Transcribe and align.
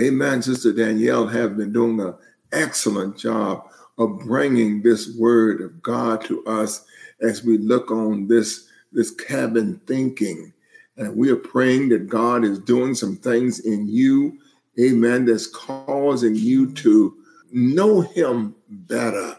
Amen. 0.00 0.42
Sister 0.42 0.72
Danielle 0.72 1.26
have 1.26 1.56
been 1.58 1.72
doing 1.72 2.00
an 2.00 2.14
excellent 2.52 3.18
job 3.18 3.68
of 3.98 4.20
bringing 4.20 4.82
this 4.82 5.14
word 5.16 5.60
of 5.60 5.82
God 5.82 6.24
to 6.24 6.44
us 6.46 6.84
as 7.20 7.44
we 7.44 7.58
look 7.58 7.90
on 7.90 8.26
this, 8.26 8.66
this 8.92 9.10
cabin 9.10 9.80
thinking. 9.86 10.54
And 10.96 11.16
we 11.16 11.30
are 11.30 11.36
praying 11.36 11.90
that 11.90 12.08
God 12.08 12.44
is 12.44 12.58
doing 12.60 12.94
some 12.94 13.16
things 13.16 13.60
in 13.60 13.88
you, 13.88 14.38
amen, 14.80 15.26
that's 15.26 15.46
causing 15.48 16.34
you 16.34 16.72
to 16.74 17.16
know 17.52 18.00
Him 18.00 18.54
better 18.68 19.36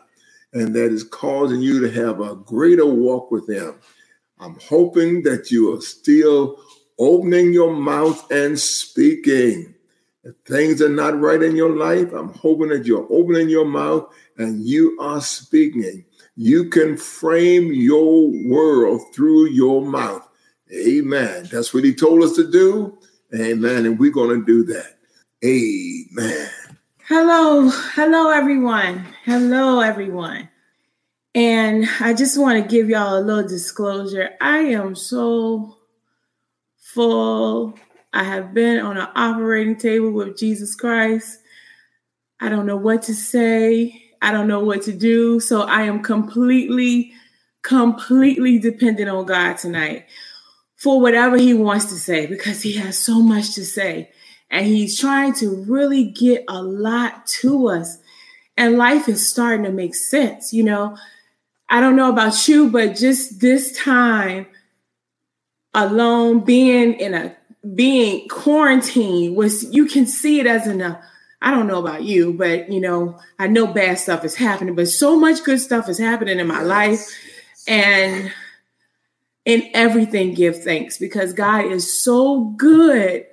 and 0.53 0.75
that 0.75 0.91
is 0.91 1.03
causing 1.03 1.61
you 1.61 1.79
to 1.81 1.91
have 1.91 2.21
a 2.21 2.35
greater 2.35 2.85
walk 2.85 3.31
with 3.31 3.49
Him. 3.49 3.79
I'm 4.39 4.57
hoping 4.61 5.23
that 5.23 5.51
you 5.51 5.75
are 5.75 5.81
still 5.81 6.57
opening 6.99 7.53
your 7.53 7.73
mouth 7.73 8.29
and 8.31 8.59
speaking. 8.59 9.73
If 10.23 10.35
things 10.45 10.81
are 10.81 10.89
not 10.89 11.19
right 11.19 11.41
in 11.41 11.55
your 11.55 11.75
life, 11.75 12.13
I'm 12.13 12.33
hoping 12.33 12.69
that 12.69 12.85
you're 12.85 13.07
opening 13.09 13.49
your 13.49 13.65
mouth 13.65 14.13
and 14.37 14.63
you 14.65 14.95
are 14.99 15.19
speaking. 15.19 16.05
You 16.35 16.69
can 16.69 16.95
frame 16.95 17.73
your 17.73 18.31
world 18.47 19.01
through 19.13 19.49
your 19.49 19.83
mouth. 19.83 20.27
Amen. 20.73 21.49
That's 21.51 21.73
what 21.73 21.83
he 21.83 21.93
told 21.93 22.23
us 22.23 22.35
to 22.35 22.49
do. 22.49 22.97
Amen. 23.33 23.85
And 23.85 23.99
we're 23.99 24.11
going 24.11 24.39
to 24.39 24.45
do 24.45 24.63
that. 24.65 24.97
Amen. 25.43 26.49
Hello. 27.07 27.69
Hello, 27.69 28.29
everyone. 28.29 29.05
Hello, 29.25 29.79
everyone. 29.79 30.49
And 31.33 31.87
I 31.99 32.13
just 32.13 32.39
want 32.39 32.61
to 32.61 32.69
give 32.69 32.89
y'all 32.89 33.17
a 33.17 33.21
little 33.21 33.47
disclosure. 33.47 34.31
I 34.39 34.59
am 34.59 34.95
so 34.95 35.77
full. 36.77 37.73
I 38.13 38.23
have 38.23 38.53
been 38.53 38.79
on 38.79 38.97
an 38.97 39.07
operating 39.15 39.77
table 39.77 40.11
with 40.11 40.37
Jesus 40.37 40.75
Christ. 40.75 41.39
I 42.39 42.49
don't 42.49 42.65
know 42.65 42.77
what 42.77 43.03
to 43.03 43.13
say. 43.13 44.03
I 44.21 44.31
don't 44.31 44.47
know 44.47 44.59
what 44.59 44.83
to 44.83 44.93
do. 44.93 45.39
So 45.39 45.61
I 45.61 45.83
am 45.83 46.03
completely, 46.03 47.13
completely 47.61 48.59
dependent 48.59 49.09
on 49.09 49.25
God 49.25 49.57
tonight 49.57 50.05
for 50.75 50.99
whatever 50.99 51.37
He 51.37 51.53
wants 51.53 51.85
to 51.85 51.95
say 51.95 52.25
because 52.25 52.61
He 52.61 52.73
has 52.73 52.97
so 52.97 53.21
much 53.21 53.55
to 53.55 53.63
say. 53.63 54.09
And 54.49 54.65
He's 54.65 54.99
trying 54.99 55.33
to 55.35 55.63
really 55.67 56.05
get 56.05 56.43
a 56.49 56.61
lot 56.61 57.25
to 57.39 57.69
us. 57.69 57.97
And 58.57 58.77
life 58.77 59.07
is 59.07 59.27
starting 59.27 59.63
to 59.63 59.71
make 59.71 59.95
sense. 59.95 60.51
You 60.51 60.63
know, 60.63 60.97
I 61.69 61.79
don't 61.79 61.95
know 61.95 62.09
about 62.09 62.47
you, 62.47 62.69
but 62.69 62.95
just 62.95 63.39
this 63.39 63.71
time 63.77 64.47
alone, 65.73 66.43
being 66.43 66.93
in 66.93 67.13
a 67.13 67.35
being 67.75 68.27
quarantined 68.27 69.35
was 69.35 69.63
you 69.73 69.85
can 69.85 70.05
see 70.05 70.39
it 70.39 70.47
as 70.47 70.67
an 70.67 70.81
uh, 70.81 71.01
I 71.41 71.49
don't 71.49 71.67
know 71.67 71.79
about 71.79 72.03
you, 72.03 72.33
but 72.33 72.71
you 72.71 72.79
know, 72.79 73.19
I 73.39 73.47
know 73.47 73.65
bad 73.67 73.97
stuff 73.97 74.23
is 74.23 74.35
happening, 74.35 74.75
but 74.75 74.87
so 74.87 75.19
much 75.19 75.43
good 75.43 75.59
stuff 75.59 75.89
is 75.89 75.97
happening 75.97 76.39
in 76.39 76.47
my 76.47 76.61
life. 76.61 77.07
And 77.67 78.31
in 79.45 79.69
everything, 79.73 80.35
give 80.35 80.63
thanks 80.63 80.99
because 80.99 81.33
God 81.33 81.65
is 81.65 82.01
so 82.03 82.53
good. 82.57 83.25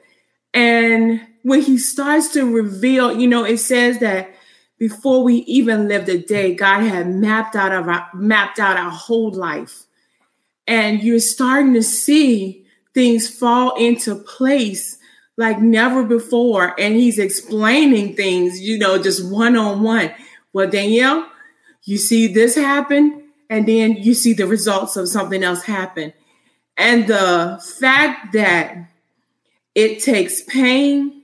And 0.54 1.20
when 1.42 1.60
He 1.60 1.76
starts 1.76 2.32
to 2.32 2.50
reveal, 2.50 3.18
you 3.18 3.28
know, 3.28 3.44
it 3.44 3.58
says 3.58 3.98
that 3.98 4.34
before 4.78 5.22
we 5.22 5.36
even 5.40 5.88
lived 5.88 6.08
a 6.08 6.18
day, 6.18 6.54
God 6.54 6.80
had 6.82 7.08
mapped 7.08 7.56
out 7.56 7.72
of 7.72 7.88
our 7.88 8.08
mapped 8.14 8.58
out 8.58 8.78
our 8.78 8.90
whole 8.90 9.32
life. 9.32 9.84
And 10.66 11.02
you're 11.02 11.18
starting 11.18 11.74
to 11.74 11.82
see 11.82 12.64
things 12.98 13.28
fall 13.28 13.76
into 13.76 14.16
place 14.16 14.98
like 15.36 15.60
never 15.60 16.02
before. 16.02 16.74
And 16.80 16.96
he's 16.96 17.16
explaining 17.16 18.16
things, 18.16 18.60
you 18.60 18.76
know, 18.76 19.00
just 19.00 19.24
one 19.30 19.56
on 19.56 19.84
one. 19.84 20.10
Well, 20.52 20.68
Danielle, 20.68 21.30
you 21.84 21.96
see 21.96 22.26
this 22.26 22.56
happen, 22.56 23.22
and 23.48 23.68
then 23.68 23.92
you 23.92 24.14
see 24.14 24.32
the 24.32 24.48
results 24.48 24.96
of 24.96 25.08
something 25.08 25.44
else 25.44 25.62
happen. 25.62 26.12
And 26.76 27.06
the 27.06 27.62
fact 27.78 28.32
that 28.32 28.88
it 29.76 30.02
takes 30.02 30.42
pain 30.42 31.22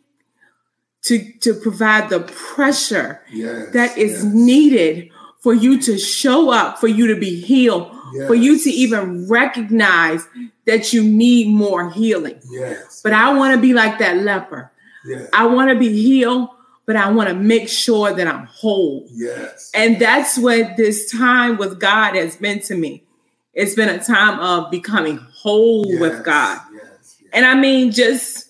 to, 1.07 1.33
to 1.41 1.55
provide 1.55 2.09
the 2.09 2.21
pressure 2.21 3.21
yes, 3.33 3.73
that 3.73 3.99
is 3.99 4.23
yes. 4.23 4.33
needed 4.33 5.11
for 5.41 5.53
you 5.53 5.81
to 5.83 5.99
show 5.99 6.51
up, 6.51 6.79
for 6.79 6.87
you 6.87 7.09
to 7.09 7.17
be 7.17 7.41
healed, 7.41 7.93
yes. 8.15 8.29
for 8.29 8.37
you 8.37 8.63
to 8.63 8.71
even 8.71 9.29
recognize 9.29 10.29
that 10.67 10.93
you 10.93 11.03
need 11.03 11.49
more 11.49 11.91
healing. 11.91 12.41
Yes. 12.51 13.01
But 13.03 13.13
I 13.13 13.35
want 13.35 13.55
to 13.55 13.61
be 13.61 13.75
like 13.75 13.99
that 13.99 14.19
leper. 14.19 14.73
Yes. 15.05 15.29
I 15.33 15.47
want 15.47 15.71
to 15.71 15.79
be 15.79 15.93
healed, 15.93 16.49
but 16.87 16.97
I 16.97 17.11
want 17.11 17.29
to 17.29 17.35
make 17.35 17.69
sure 17.69 18.13
that 18.13 18.27
I'm 18.27 18.47
whole. 18.47 19.07
Yes. 19.11 19.71
And 19.75 20.01
that's 20.01 20.39
what 20.39 20.77
this 20.77 21.11
time 21.11 21.57
with 21.57 21.79
God 21.79 22.15
has 22.15 22.37
been 22.37 22.61
to 22.63 22.75
me. 22.75 23.05
It's 23.53 23.75
been 23.75 23.89
a 23.89 24.03
time 24.03 24.41
of 24.41 24.71
becoming 24.71 25.19
whole 25.19 25.87
yes. 25.87 26.01
with 26.01 26.25
God. 26.25 26.61
Yes. 26.73 27.17
And 27.33 27.45
I 27.45 27.55
mean, 27.55 27.93
just 27.93 28.49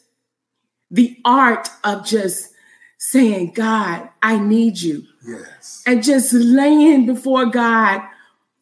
the 0.91 1.19
art 1.25 1.69
of 1.83 2.07
just 2.07 2.51
saying, 2.99 3.53
God, 3.53 4.09
I 4.23 4.39
need 4.39 4.81
you. 4.81 5.05
Yes. 5.27 5.83
And 5.87 6.03
just 6.03 6.33
laying 6.33 7.07
before 7.07 7.47
God 7.47 8.03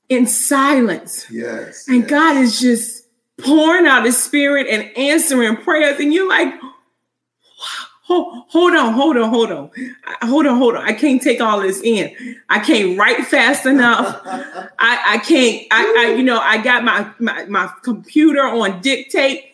in 0.08 0.26
silence. 0.26 1.26
Yes. 1.30 1.86
And. 1.88 2.08
God 2.08 2.36
is 2.36 2.60
just 2.60 3.01
pouring 3.38 3.86
out 3.86 4.04
his 4.04 4.22
spirit 4.22 4.66
and 4.68 4.96
answering 4.96 5.56
prayers. 5.56 5.98
And 5.98 6.12
you're 6.12 6.28
like, 6.28 6.52
hold, 8.02 8.44
hold 8.48 8.74
on, 8.74 8.92
hold 8.92 9.16
on, 9.16 9.30
hold 9.30 9.52
on. 9.52 9.70
Hold 10.22 10.46
on, 10.46 10.58
hold 10.58 10.76
on. 10.76 10.84
I 10.84 10.92
can't 10.92 11.20
take 11.20 11.40
all 11.40 11.60
this 11.60 11.80
in. 11.82 12.36
I 12.48 12.60
can't 12.60 12.98
write 12.98 13.26
fast 13.26 13.66
enough. 13.66 14.20
I, 14.24 15.02
I 15.06 15.18
can't, 15.18 15.66
I, 15.70 16.06
I, 16.06 16.14
you 16.14 16.22
know, 16.22 16.38
I 16.38 16.62
got 16.62 16.84
my, 16.84 17.10
my, 17.18 17.44
my 17.46 17.72
computer 17.82 18.42
on 18.42 18.80
dictate 18.80 19.44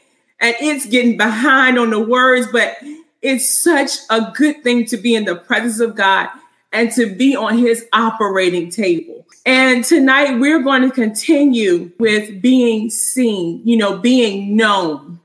and 0.41 0.55
it's 0.61 0.87
getting 0.87 1.17
behind 1.17 1.79
on 1.79 1.91
the 1.91 2.01
words, 2.01 2.47
but 2.53 2.77
it's 3.23 3.63
such 3.63 3.91
a 4.11 4.33
good 4.35 4.63
thing 4.63 4.85
to 4.87 4.97
be 4.97 5.15
in 5.15 5.25
the 5.25 5.37
presence 5.37 5.81
of 5.81 5.97
God 5.97 6.29
and 6.73 6.93
to 6.93 7.15
be 7.15 7.35
on 7.35 7.59
his 7.59 7.87
operating 7.93 8.71
table. 8.71 9.27
And 9.47 9.85
tonight 9.85 10.39
we're 10.39 10.63
going 10.63 10.83
to 10.83 10.91
continue 10.91 11.91
with 11.99 12.43
being 12.43 12.91
seen, 12.91 13.63
you 13.65 13.77
know, 13.77 13.99
being 13.99 14.57
known, 14.57 15.21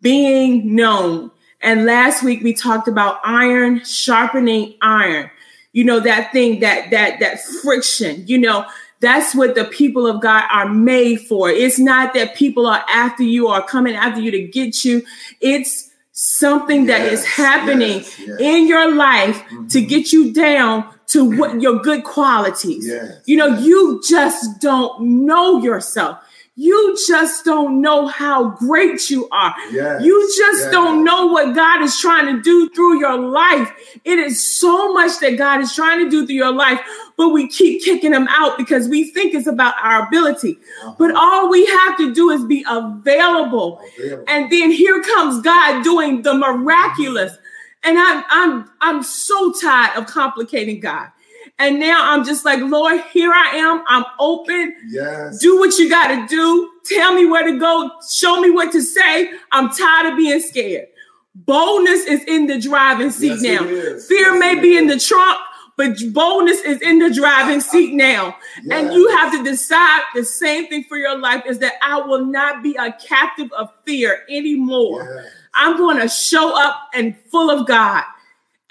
being 0.00 0.74
known. 0.74 1.30
And 1.60 1.86
last 1.86 2.22
week 2.22 2.42
we 2.42 2.52
talked 2.52 2.88
about 2.88 3.20
iron 3.24 3.84
sharpening 3.84 4.74
iron. 4.82 5.30
You 5.72 5.84
know, 5.84 6.00
that 6.00 6.32
thing, 6.32 6.60
that, 6.60 6.90
that, 6.90 7.20
that 7.20 7.40
friction, 7.62 8.26
you 8.26 8.38
know, 8.38 8.66
that's 9.00 9.34
what 9.34 9.54
the 9.54 9.64
people 9.64 10.06
of 10.06 10.22
God 10.22 10.44
are 10.50 10.68
made 10.68 11.20
for. 11.20 11.50
It's 11.50 11.78
not 11.78 12.14
that 12.14 12.34
people 12.34 12.66
are 12.66 12.84
after 12.88 13.22
you 13.22 13.48
or 13.48 13.62
coming 13.62 13.94
after 13.94 14.20
you 14.20 14.30
to 14.30 14.46
get 14.46 14.84
you. 14.84 15.02
It's 15.40 15.90
something 16.14 16.86
yes, 16.86 16.88
that 16.88 17.12
is 17.12 17.26
happening 17.26 17.98
yes, 17.98 18.18
yes. 18.20 18.40
in 18.40 18.68
your 18.68 18.94
life 18.94 19.36
mm-hmm. 19.36 19.66
to 19.66 19.84
get 19.84 20.12
you 20.12 20.32
down 20.32 20.88
to 21.08 21.36
what 21.36 21.60
your 21.60 21.80
good 21.80 22.04
qualities. 22.04 22.90
You 23.26 23.36
know, 23.36 23.58
you 23.58 24.00
just 24.08 24.60
don't 24.60 25.26
know 25.26 25.60
yourself. 25.62 26.18
You 26.56 26.96
just 27.08 27.44
don't 27.44 27.80
know 27.80 28.06
how 28.06 28.50
great 28.50 29.10
you 29.10 29.28
are. 29.30 29.52
Yes, 29.72 30.04
you 30.04 30.20
just 30.36 30.64
yes. 30.64 30.70
don't 30.70 31.04
know 31.04 31.26
what 31.26 31.54
God 31.54 31.82
is 31.82 31.98
trying 31.98 32.34
to 32.34 32.40
do 32.42 32.68
through 32.70 33.00
your 33.00 33.18
life. 33.18 33.72
It 34.04 34.20
is 34.20 34.56
so 34.56 34.92
much 34.92 35.18
that 35.18 35.36
God 35.36 35.60
is 35.60 35.74
trying 35.74 36.04
to 36.04 36.08
do 36.08 36.24
through 36.24 36.36
your 36.36 36.52
life, 36.52 36.80
but 37.16 37.30
we 37.30 37.48
keep 37.48 37.82
kicking 37.82 38.12
him 38.12 38.28
out 38.30 38.56
because 38.56 38.88
we 38.88 39.10
think 39.10 39.34
it's 39.34 39.48
about 39.48 39.74
our 39.82 40.06
ability. 40.06 40.58
Uh-huh. 40.84 40.94
But 40.96 41.16
all 41.16 41.50
we 41.50 41.66
have 41.66 41.96
to 41.98 42.14
do 42.14 42.30
is 42.30 42.44
be 42.44 42.64
available. 42.68 43.80
available. 43.98 44.24
And 44.28 44.50
then 44.52 44.70
here 44.70 45.02
comes 45.02 45.42
God 45.42 45.82
doing 45.82 46.22
the 46.22 46.34
miraculous. 46.34 47.36
And 47.82 47.98
I'm 47.98 48.24
I'm 48.30 48.70
I'm 48.80 49.02
so 49.02 49.52
tired 49.60 49.98
of 49.98 50.06
complicating 50.06 50.80
God. 50.80 51.10
And 51.58 51.78
now 51.78 52.12
I'm 52.12 52.24
just 52.24 52.44
like, 52.44 52.60
Lord, 52.60 53.00
here 53.12 53.32
I 53.32 53.56
am. 53.56 53.84
I'm 53.86 54.04
open. 54.18 54.74
Yes. 54.88 55.38
Do 55.38 55.58
what 55.58 55.78
you 55.78 55.88
got 55.88 56.08
to 56.08 56.26
do. 56.26 56.70
Tell 56.84 57.14
me 57.14 57.26
where 57.26 57.44
to 57.44 57.58
go. 57.58 57.90
Show 58.12 58.40
me 58.40 58.50
what 58.50 58.72
to 58.72 58.82
say. 58.82 59.30
I'm 59.52 59.70
tired 59.70 60.12
of 60.12 60.16
being 60.16 60.40
scared. 60.40 60.88
Boldness 61.34 62.04
is 62.06 62.24
in 62.24 62.46
the 62.46 62.60
driving 62.60 63.10
seat 63.10 63.40
yes, 63.40 63.42
now. 63.42 63.64
Fear 63.64 64.34
yes, 64.34 64.40
may 64.40 64.60
be 64.60 64.76
in 64.76 64.86
the 64.86 64.98
trunk, 64.98 65.38
but 65.76 65.96
boldness 66.12 66.60
is 66.60 66.80
in 66.80 66.98
the 66.98 67.12
driving 67.12 67.60
seat 67.60 67.94
now. 67.94 68.36
Yes. 68.62 68.84
And 68.84 68.94
you 68.94 69.08
have 69.16 69.32
to 69.32 69.42
decide 69.42 70.02
the 70.14 70.24
same 70.24 70.68
thing 70.68 70.84
for 70.84 70.96
your 70.96 71.18
life 71.18 71.44
is 71.46 71.58
that 71.60 71.74
I 71.82 72.00
will 72.00 72.24
not 72.24 72.62
be 72.62 72.76
a 72.76 72.92
captive 72.92 73.52
of 73.52 73.70
fear 73.84 74.24
anymore. 74.28 75.02
Yes. 75.02 75.32
I'm 75.54 75.76
going 75.76 76.00
to 76.00 76.08
show 76.08 76.60
up 76.60 76.88
and 76.94 77.16
full 77.30 77.50
of 77.50 77.66
God. 77.66 78.04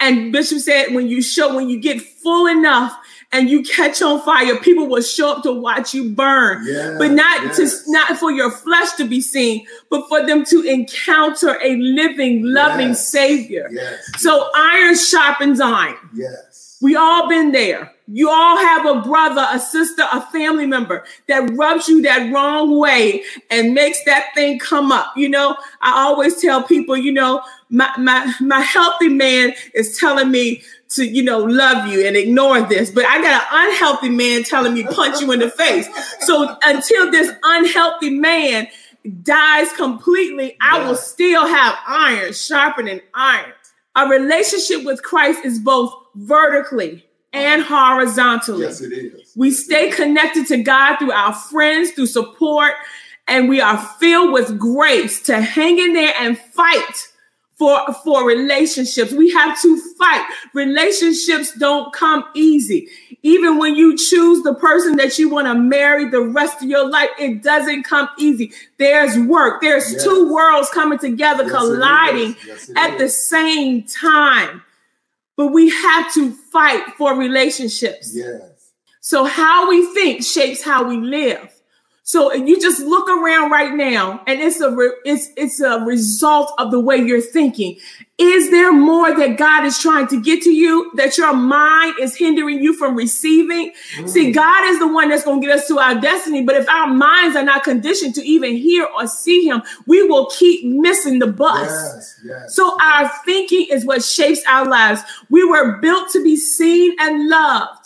And 0.04 0.32
Bishop 0.32 0.58
said, 0.60 0.94
when 0.94 1.08
you 1.08 1.22
show, 1.22 1.54
when 1.54 1.68
you 1.68 1.80
get 1.80 2.00
full 2.02 2.46
enough 2.46 2.96
and 3.32 3.48
you 3.50 3.62
catch 3.62 4.00
on 4.02 4.20
fire, 4.22 4.56
people 4.56 4.86
will 4.86 5.02
show 5.02 5.32
up 5.32 5.42
to 5.44 5.52
watch 5.52 5.94
you 5.94 6.10
burn. 6.10 6.64
Yes, 6.66 6.98
but 6.98 7.10
not 7.10 7.42
yes. 7.58 7.84
to 7.84 7.90
not 7.90 8.18
for 8.18 8.30
your 8.30 8.50
flesh 8.50 8.92
to 8.98 9.04
be 9.08 9.20
seen, 9.20 9.66
but 9.90 10.06
for 10.08 10.24
them 10.26 10.44
to 10.46 10.62
encounter 10.62 11.58
a 11.62 11.76
living, 11.76 12.42
loving 12.44 12.88
Yes. 12.88 13.08
Savior. 13.08 13.68
Yes. 13.72 14.22
So 14.22 14.50
iron 14.54 14.94
sharpens 14.96 15.60
iron. 15.60 15.96
yes. 16.14 16.78
We 16.82 16.96
all 16.96 17.28
been 17.30 17.52
there. 17.52 17.92
You 18.06 18.28
all 18.28 18.58
have 18.58 18.84
a 18.84 19.00
brother, 19.00 19.46
a 19.50 19.58
sister, 19.58 20.02
a 20.12 20.20
family 20.20 20.66
member 20.66 21.04
that 21.28 21.48
rubs 21.54 21.88
you 21.88 22.02
that 22.02 22.30
wrong 22.30 22.78
way 22.78 23.22
and 23.50 23.72
makes 23.72 24.04
that 24.04 24.26
thing 24.34 24.58
come 24.58 24.92
up. 24.92 25.16
You 25.16 25.30
know, 25.30 25.56
I 25.80 26.02
always 26.02 26.38
tell 26.42 26.62
people, 26.62 26.94
you 26.94 27.12
know, 27.12 27.40
my 27.70 27.90
my 27.98 28.32
my 28.40 28.60
healthy 28.60 29.08
man 29.08 29.54
is 29.74 29.98
telling 29.98 30.30
me 30.30 30.62
to, 30.90 31.04
you 31.04 31.22
know, 31.22 31.38
love 31.40 31.88
you 31.88 32.06
and 32.06 32.16
ignore 32.16 32.60
this, 32.62 32.90
but 32.90 33.04
I 33.04 33.20
got 33.20 33.42
an 33.42 33.70
unhealthy 33.70 34.10
man 34.10 34.44
telling 34.44 34.74
me 34.74 34.84
punch 34.84 35.20
you 35.20 35.32
in 35.32 35.40
the 35.40 35.50
face. 35.50 35.88
So 36.20 36.56
until 36.62 37.10
this 37.10 37.32
unhealthy 37.42 38.10
man 38.10 38.68
dies 39.22 39.72
completely, 39.72 40.56
I 40.60 40.86
will 40.86 40.96
still 40.96 41.46
have 41.46 41.76
iron 41.86 42.32
sharpening 42.32 43.00
iron. 43.12 43.52
A 43.96 44.08
relationship 44.08 44.84
with 44.84 45.02
Christ 45.02 45.44
is 45.44 45.58
both 45.58 45.94
vertically 46.14 47.04
and 47.32 47.62
horizontally. 47.62 48.62
Yes, 48.62 48.80
it 48.80 48.92
is. 48.92 49.32
We 49.36 49.50
stay 49.50 49.90
connected 49.90 50.46
to 50.48 50.62
God 50.62 50.96
through 50.96 51.12
our 51.12 51.34
friends, 51.34 51.90
through 51.90 52.06
support, 52.06 52.74
and 53.26 53.48
we 53.48 53.60
are 53.60 53.78
filled 53.78 54.32
with 54.32 54.58
grace 54.58 55.22
to 55.24 55.40
hang 55.40 55.78
in 55.78 55.92
there 55.92 56.12
and 56.18 56.38
fight 56.38 57.08
for, 57.56 57.92
for 58.04 58.26
relationships. 58.26 59.12
We 59.12 59.30
have 59.32 59.60
to 59.62 59.80
fight. 59.96 60.26
Relationships 60.54 61.52
don't 61.58 61.92
come 61.92 62.24
easy. 62.34 62.88
Even 63.22 63.58
when 63.58 63.74
you 63.74 63.96
choose 63.96 64.42
the 64.42 64.54
person 64.54 64.96
that 64.96 65.18
you 65.18 65.30
want 65.30 65.46
to 65.46 65.54
marry 65.54 66.08
the 66.10 66.20
rest 66.20 66.62
of 66.62 66.68
your 66.68 66.88
life, 66.88 67.08
it 67.18 67.42
doesn't 67.42 67.84
come 67.84 68.08
easy. 68.18 68.52
There's 68.78 69.18
work. 69.18 69.60
There's 69.62 69.92
Yes. 69.92 70.04
two 70.04 70.32
worlds 70.32 70.68
coming 70.70 70.98
together, 70.98 71.44
Yes, 71.44 71.52
colliding. 71.52 72.36
Yes, 72.46 72.70
at 72.76 72.98
the 72.98 73.08
same 73.08 73.84
time. 73.84 74.62
But 75.36 75.48
we 75.48 75.70
have 75.70 76.12
to 76.14 76.32
fight 76.32 76.84
for 76.98 77.16
relationships. 77.16 78.12
Yes. 78.14 78.42
So 79.00 79.24
how 79.24 79.68
we 79.68 79.86
think 79.94 80.24
shapes 80.24 80.62
how 80.62 80.84
we 80.88 80.96
live. 80.98 81.53
So 82.06 82.30
if 82.30 82.46
you 82.46 82.60
just 82.60 82.80
look 82.80 83.08
around 83.08 83.50
right 83.50 83.72
now, 83.74 84.22
and 84.26 84.38
it's 84.38 84.60
a 84.60 84.70
re- 84.70 84.92
it's 85.06 85.30
it's 85.38 85.58
a 85.60 85.80
result 85.80 86.52
of 86.58 86.70
the 86.70 86.78
way 86.78 86.96
you're 86.98 87.20
thinking. 87.22 87.78
Is 88.16 88.50
there 88.50 88.72
more 88.72 89.12
that 89.16 89.38
God 89.38 89.64
is 89.64 89.76
trying 89.78 90.06
to 90.08 90.22
get 90.22 90.42
to 90.42 90.50
you 90.50 90.92
that 90.94 91.18
your 91.18 91.32
mind 91.32 91.94
is 92.00 92.14
hindering 92.14 92.62
you 92.62 92.72
from 92.74 92.94
receiving? 92.94 93.72
See, 94.06 94.30
Mm. 94.30 94.34
God 94.34 94.64
is 94.70 94.78
the 94.78 94.86
one 94.86 95.08
that's 95.08 95.24
going 95.24 95.40
to 95.40 95.46
get 95.46 95.58
us 95.58 95.66
to 95.66 95.78
our 95.80 96.00
destiny. 96.00 96.42
But 96.42 96.54
if 96.56 96.68
our 96.68 96.86
minds 96.86 97.34
are 97.36 97.42
not 97.42 97.64
conditioned 97.64 98.14
to 98.16 98.22
even 98.22 98.54
hear 98.54 98.86
or 98.96 99.08
see 99.08 99.46
Him, 99.48 99.62
we 99.86 100.06
will 100.06 100.26
keep 100.26 100.64
missing 100.64 101.18
the 101.18 101.26
bus. 101.26 101.68
Yes. 101.68 102.20
Yes. 102.24 102.54
So 102.54 102.76
our 102.80 103.10
thinking 103.24 103.66
is 103.70 103.84
what 103.84 104.04
shapes 104.04 104.42
our 104.46 104.66
lives. 104.66 105.00
We 105.30 105.42
were 105.44 105.78
built 105.78 106.10
to 106.10 106.22
be 106.22 106.36
seen 106.36 106.94
and 107.00 107.28
loved. 107.28 107.83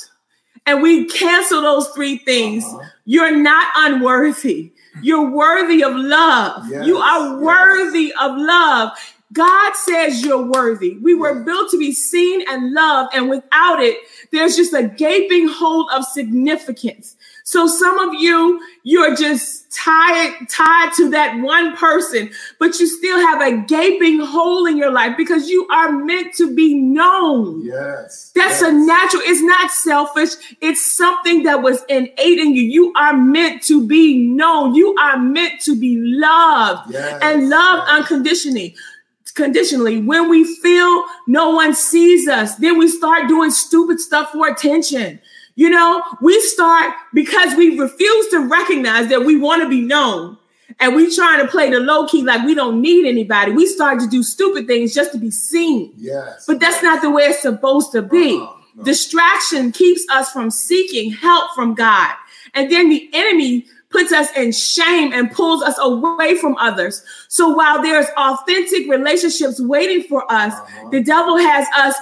And 0.69 0.82
we 0.82 1.06
cancel 1.06 1.62
those 1.62 1.88
three 1.88 2.19
things. 2.19 2.62
Uh-huh. 2.62 2.82
You're 3.06 3.35
not 3.35 3.69
unworthy. 3.75 4.70
You're 5.00 5.31
worthy 5.31 5.82
of 5.82 5.94
love. 5.97 6.70
Yes, 6.70 6.87
You 6.87 6.99
are 6.99 7.35
yes. 7.35 7.43
worthy 7.43 8.12
of 8.20 8.37
love. 8.37 8.91
God 9.32 9.73
says 9.76 10.23
you're 10.23 10.44
worthy. 10.44 10.99
We 10.99 11.15
were 11.15 11.43
built 11.43 11.70
to 11.70 11.79
be 11.79 11.93
seen 11.93 12.43
and 12.50 12.73
loved. 12.75 13.15
And 13.15 13.31
without 13.31 13.82
it, 13.82 13.97
there's 14.31 14.56
just 14.56 14.75
a 14.75 14.88
gaping 14.88 15.49
hole 15.49 15.88
of 15.91 16.05
significance. 16.05 17.17
So 17.49 17.67
some 17.67 17.99
of 17.99 18.12
you, 18.12 18.61
you're 18.83 19.17
just 19.17 19.73
tied, 19.75 20.35
tied 20.50 20.93
to 20.99 21.09
that 21.12 21.41
one 21.41 21.75
person, 21.79 22.31
but 22.59 22.79
you 22.79 22.87
still 22.87 23.19
have 23.19 23.41
a 23.41 23.56
gaping 23.62 24.21
hole 24.21 24.67
in 24.67 24.77
your 24.77 24.91
life 24.93 25.17
because 25.17 25.49
you 25.49 25.67
are 25.69 25.91
meant 25.91 26.35
to 26.35 26.55
be 26.55 26.75
known. 26.75 27.65
Yes. 27.65 28.33
That's 28.35 28.61
yes. 28.61 28.62
a 28.69 28.73
natural, 28.73 29.23
it's 29.25 29.41
not 29.41 29.71
selfish. 29.71 30.33
It's 30.61 30.95
something 30.95 31.45
that 31.45 31.62
was 31.62 31.83
innate 31.89 32.19
in 32.19 32.55
you. 32.55 32.65
You 32.65 32.93
are 32.95 33.17
meant 33.17 33.62
to 33.62 33.87
be 33.87 34.27
known. 34.27 34.75
You 34.75 34.95
are 34.97 35.17
meant 35.17 35.62
to 35.62 35.75
be 35.75 35.97
loved 35.97 36.93
Yes, 36.93 37.19
and 37.23 37.49
loved 37.49 37.89
yes. 37.89 37.99
unconditionally. 37.99 38.77
Conditionally, 39.35 40.03
when 40.03 40.29
we 40.29 40.45
feel 40.56 41.05
no 41.27 41.50
one 41.50 41.75
sees 41.75 42.29
us, 42.29 42.56
then 42.56 42.77
we 42.77 42.89
start 42.89 43.27
doing 43.27 43.50
stupid 43.53 44.00
stuff 44.00 44.33
for 44.33 44.49
attention. 44.49 45.21
You 45.59 45.71
know, 45.71 46.01
we 46.23 46.41
start 46.41 46.95
because 47.13 47.57
we 47.57 47.77
refuse 47.81 48.29
to 48.29 48.47
recognize 48.47 49.09
that 49.09 49.25
we 49.25 49.37
want 49.37 49.61
to 49.65 49.69
be 49.69 49.81
known 49.81 50.39
and 50.79 50.95
we 50.95 51.13
trying 51.13 51.45
to 51.45 51.51
play 51.51 51.69
the 51.69 51.81
low 51.81 52.07
key 52.07 52.23
like 52.23 52.47
we 52.47 52.55
don't 52.55 52.81
need 52.81 53.09
anybody. 53.09 53.51
We 53.51 53.67
start 53.67 53.99
to 53.99 54.07
do 54.07 54.23
stupid 54.23 54.69
things 54.69 54.95
just 54.95 55.11
to 55.15 55.19
be 55.19 55.33
seen. 55.33 55.93
Yes. 55.97 56.45
But 56.47 56.61
that's 56.61 56.81
not 56.81 57.03
the 57.03 57.11
way 57.11 57.25
it's 57.25 57.43
supposed 57.43 57.91
to 57.91 58.03
be. 58.03 58.37
Uh-uh, 58.37 58.57
no. 58.77 58.85
Distraction 58.85 59.73
keeps 59.73 60.07
us 60.13 60.31
from 60.31 60.53
seeking 60.53 61.11
help 61.11 61.51
from 61.57 61.75
God. 61.75 62.15
And 62.55 62.71
then 62.71 62.89
the 62.89 63.11
enemy 63.13 63.67
puts 63.91 64.13
us 64.13 64.29
in 64.37 64.53
shame 64.53 65.13
and 65.13 65.33
pulls 65.33 65.65
us 65.65 65.77
away 65.81 66.37
from 66.37 66.55
others. 66.59 67.03
So 67.27 67.49
while 67.49 67.83
there's 67.83 68.07
authentic 68.17 68.87
relationships 68.89 69.61
waiting 69.61 70.05
for 70.05 70.23
us, 70.31 70.53
Uh-huh. 70.53 70.91
the 70.91 71.03
devil 71.03 71.37
has 71.37 71.67
us 71.77 71.97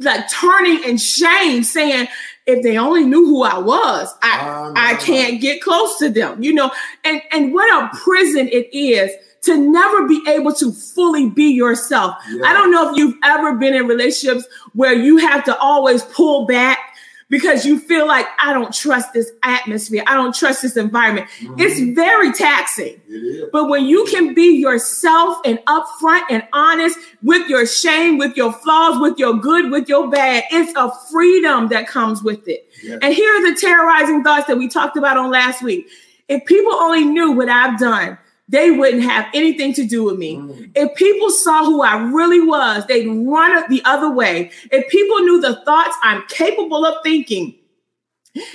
like 0.00 0.30
turning 0.30 0.84
in 0.84 0.96
shame, 0.96 1.62
saying, 1.62 2.08
if 2.46 2.62
they 2.62 2.76
only 2.76 3.04
knew 3.04 3.24
who 3.26 3.42
I 3.42 3.58
was, 3.58 4.14
I, 4.22 4.44
no, 4.44 4.72
I 4.76 4.94
can't 4.96 5.40
get 5.40 5.62
close 5.62 5.98
to 5.98 6.10
them, 6.10 6.42
you 6.42 6.52
know, 6.52 6.70
and, 7.02 7.22
and 7.32 7.52
what 7.54 7.68
a 7.82 7.96
prison 7.96 8.48
it 8.48 8.74
is 8.74 9.10
to 9.42 9.56
never 9.56 10.06
be 10.06 10.22
able 10.28 10.52
to 10.54 10.72
fully 10.72 11.28
be 11.28 11.52
yourself. 11.52 12.16
Yeah. 12.30 12.46
I 12.46 12.52
don't 12.52 12.70
know 12.70 12.90
if 12.90 12.96
you've 12.96 13.16
ever 13.22 13.54
been 13.54 13.74
in 13.74 13.86
relationships 13.86 14.46
where 14.72 14.94
you 14.94 15.18
have 15.18 15.44
to 15.44 15.56
always 15.58 16.02
pull 16.02 16.46
back 16.46 16.93
because 17.34 17.66
you 17.66 17.80
feel 17.80 18.06
like 18.06 18.26
I 18.40 18.52
don't 18.52 18.72
trust 18.72 19.12
this 19.12 19.32
atmosphere. 19.42 20.04
I 20.06 20.14
don't 20.14 20.32
trust 20.32 20.62
this 20.62 20.76
environment. 20.76 21.26
Mhm. 21.40 21.60
It's 21.60 21.80
very 21.96 22.32
taxing. 22.32 23.00
It. 23.08 23.50
But 23.50 23.68
when 23.68 23.86
you 23.86 24.04
can 24.04 24.34
be 24.34 24.54
yourself 24.54 25.40
and 25.44 25.58
upfront 25.66 26.22
and 26.30 26.44
honest 26.52 26.96
with 27.24 27.48
your 27.48 27.66
shame, 27.66 28.18
with 28.18 28.36
your 28.36 28.52
flaws, 28.52 29.00
with 29.00 29.18
your 29.18 29.34
good, 29.34 29.72
with 29.72 29.88
your 29.88 30.08
bad, 30.08 30.44
it's 30.52 30.72
a 30.76 30.92
freedom 31.10 31.66
that 31.70 31.88
comes 31.88 32.22
with 32.22 32.46
it. 32.46 32.68
Yes. 32.84 33.00
And 33.02 33.12
here 33.12 33.28
are 33.28 33.50
the 33.52 33.60
terrorizing 33.60 34.22
thoughts 34.22 34.46
that 34.46 34.56
we 34.56 34.68
talked 34.68 34.96
about 34.96 35.16
on 35.16 35.28
last 35.32 35.60
week. 35.60 35.88
If 36.28 36.44
people 36.44 36.72
only 36.72 37.04
knew 37.04 37.32
what 37.32 37.48
I've 37.48 37.80
done, 37.80 38.16
they 38.48 38.70
wouldn't 38.70 39.02
have 39.02 39.26
anything 39.32 39.72
to 39.74 39.84
do 39.84 40.04
with 40.04 40.18
me. 40.18 40.36
Mm. 40.36 40.72
If 40.74 40.94
people 40.96 41.30
saw 41.30 41.64
who 41.64 41.82
I 41.82 42.02
really 42.10 42.40
was, 42.40 42.86
they'd 42.86 43.06
run 43.06 43.64
the 43.70 43.82
other 43.84 44.10
way. 44.10 44.50
If 44.70 44.88
people 44.90 45.20
knew 45.20 45.40
the 45.40 45.56
thoughts 45.64 45.96
I'm 46.02 46.22
capable 46.28 46.84
of 46.84 47.02
thinking, 47.02 47.54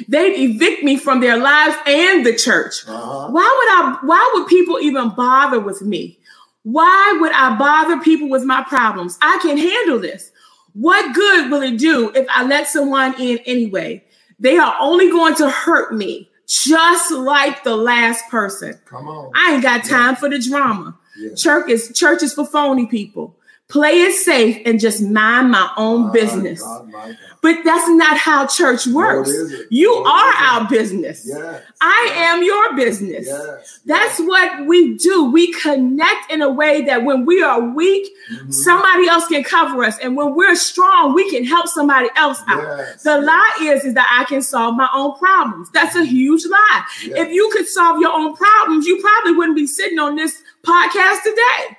they'd 0.08 0.36
evict 0.38 0.84
me 0.84 0.98
from 0.98 1.22
their 1.22 1.38
lives 1.38 1.76
and 1.88 2.26
the 2.26 2.36
church. 2.36 2.88
Uh-huh. 2.88 3.30
Why 3.30 3.42
would 3.42 3.70
I 3.70 4.00
why 4.06 4.32
would 4.36 4.48
people 4.48 4.80
even 4.80 5.10
bother 5.10 5.60
with 5.60 5.82
me? 5.82 6.20
Why 6.64 7.18
would 7.20 7.32
I 7.32 7.58
bother 7.58 8.00
people 8.02 8.30
with 8.30 8.44
my 8.44 8.64
problems? 8.64 9.18
I 9.22 9.40
can 9.42 9.58
handle 9.58 10.00
this. 10.00 10.32
What 10.74 11.16
good 11.16 11.50
will 11.50 11.62
it 11.62 11.80
do 11.80 12.12
if 12.14 12.28
I 12.30 12.46
let 12.46 12.68
someone 12.68 13.20
in 13.20 13.40
anyway? 13.46 14.04
They 14.38 14.58
are 14.58 14.76
only 14.80 15.10
going 15.10 15.36
to 15.36 15.50
hurt 15.50 15.94
me, 15.94 16.29
just 16.50 17.12
like 17.12 17.64
the 17.64 17.76
last 17.76 18.28
person. 18.30 18.80
Come 18.86 19.08
on. 19.08 19.32
I 19.36 19.54
ain't 19.54 19.64
got 19.64 19.84
time 19.86 20.16
for 20.16 20.28
the 20.30 20.40
drama. 20.40 20.98
Yeah. 21.18 21.36
Church 21.36 21.70
is 21.70 21.92
church 21.94 22.24
is 22.24 22.34
for 22.34 22.46
phony 22.46 22.88
people. 22.88 23.36
Play 23.70 24.02
it 24.02 24.16
safe 24.16 24.64
and 24.66 24.80
just 24.80 25.00
mind 25.00 25.52
my 25.52 25.72
own 25.78 26.08
My 26.08 26.12
business. 26.12 26.60
God, 26.60 26.90
my 26.92 27.06
God. 27.10 27.18
But 27.42 27.58
that's 27.64 27.88
not 27.88 28.18
how 28.18 28.48
church 28.48 28.88
works. 28.88 29.32
You 29.70 29.94
are 29.94 30.34
our 30.34 30.68
business. 30.68 31.24
Yes. 31.26 31.62
I 31.80 32.06
yes, 32.08 32.18
am 32.18 32.44
your 32.44 32.76
business. 32.76 33.28
Yes. 33.28 33.80
That's 33.86 34.20
what 34.20 34.66
we 34.66 34.98
do. 34.98 35.32
We 35.32 35.54
connect 35.54 36.32
in 36.32 36.42
a 36.42 36.50
way 36.50 36.82
that 36.86 37.04
when 37.06 37.26
we 37.28 37.44
are 37.44 37.62
weak, 37.62 38.12
Mhm. 38.34 38.52
somebody 38.54 39.08
else 39.08 39.28
can 39.28 39.44
cover 39.44 39.84
us. 39.84 39.98
And 40.00 40.18
when 40.18 40.34
we're 40.34 40.56
strong, 40.56 41.14
we 41.14 41.30
can 41.30 41.46
help 41.46 41.68
somebody 41.68 42.10
else 42.16 42.42
out. 42.48 42.64
The 43.04 43.22
lie 43.22 43.54
is, 43.62 43.86
is 43.86 43.94
that 43.94 44.08
I 44.20 44.24
can 44.26 44.42
solve 44.42 44.76
my 44.76 44.90
own 44.96 45.16
problems. 45.18 45.70
That's 45.72 45.96
a 45.96 46.04
huge 46.04 46.44
lie. 46.48 46.84
If 47.04 47.30
you 47.32 47.50
could 47.54 47.68
solve 47.68 48.02
your 48.02 48.14
own 48.14 48.36
problems, 48.36 48.88
you 48.88 49.00
probably 49.00 49.34
wouldn't 49.34 49.56
be 49.56 49.68
sitting 49.68 50.00
on 50.00 50.16
this 50.16 50.42
podcast 50.66 51.24
today. 51.24 51.78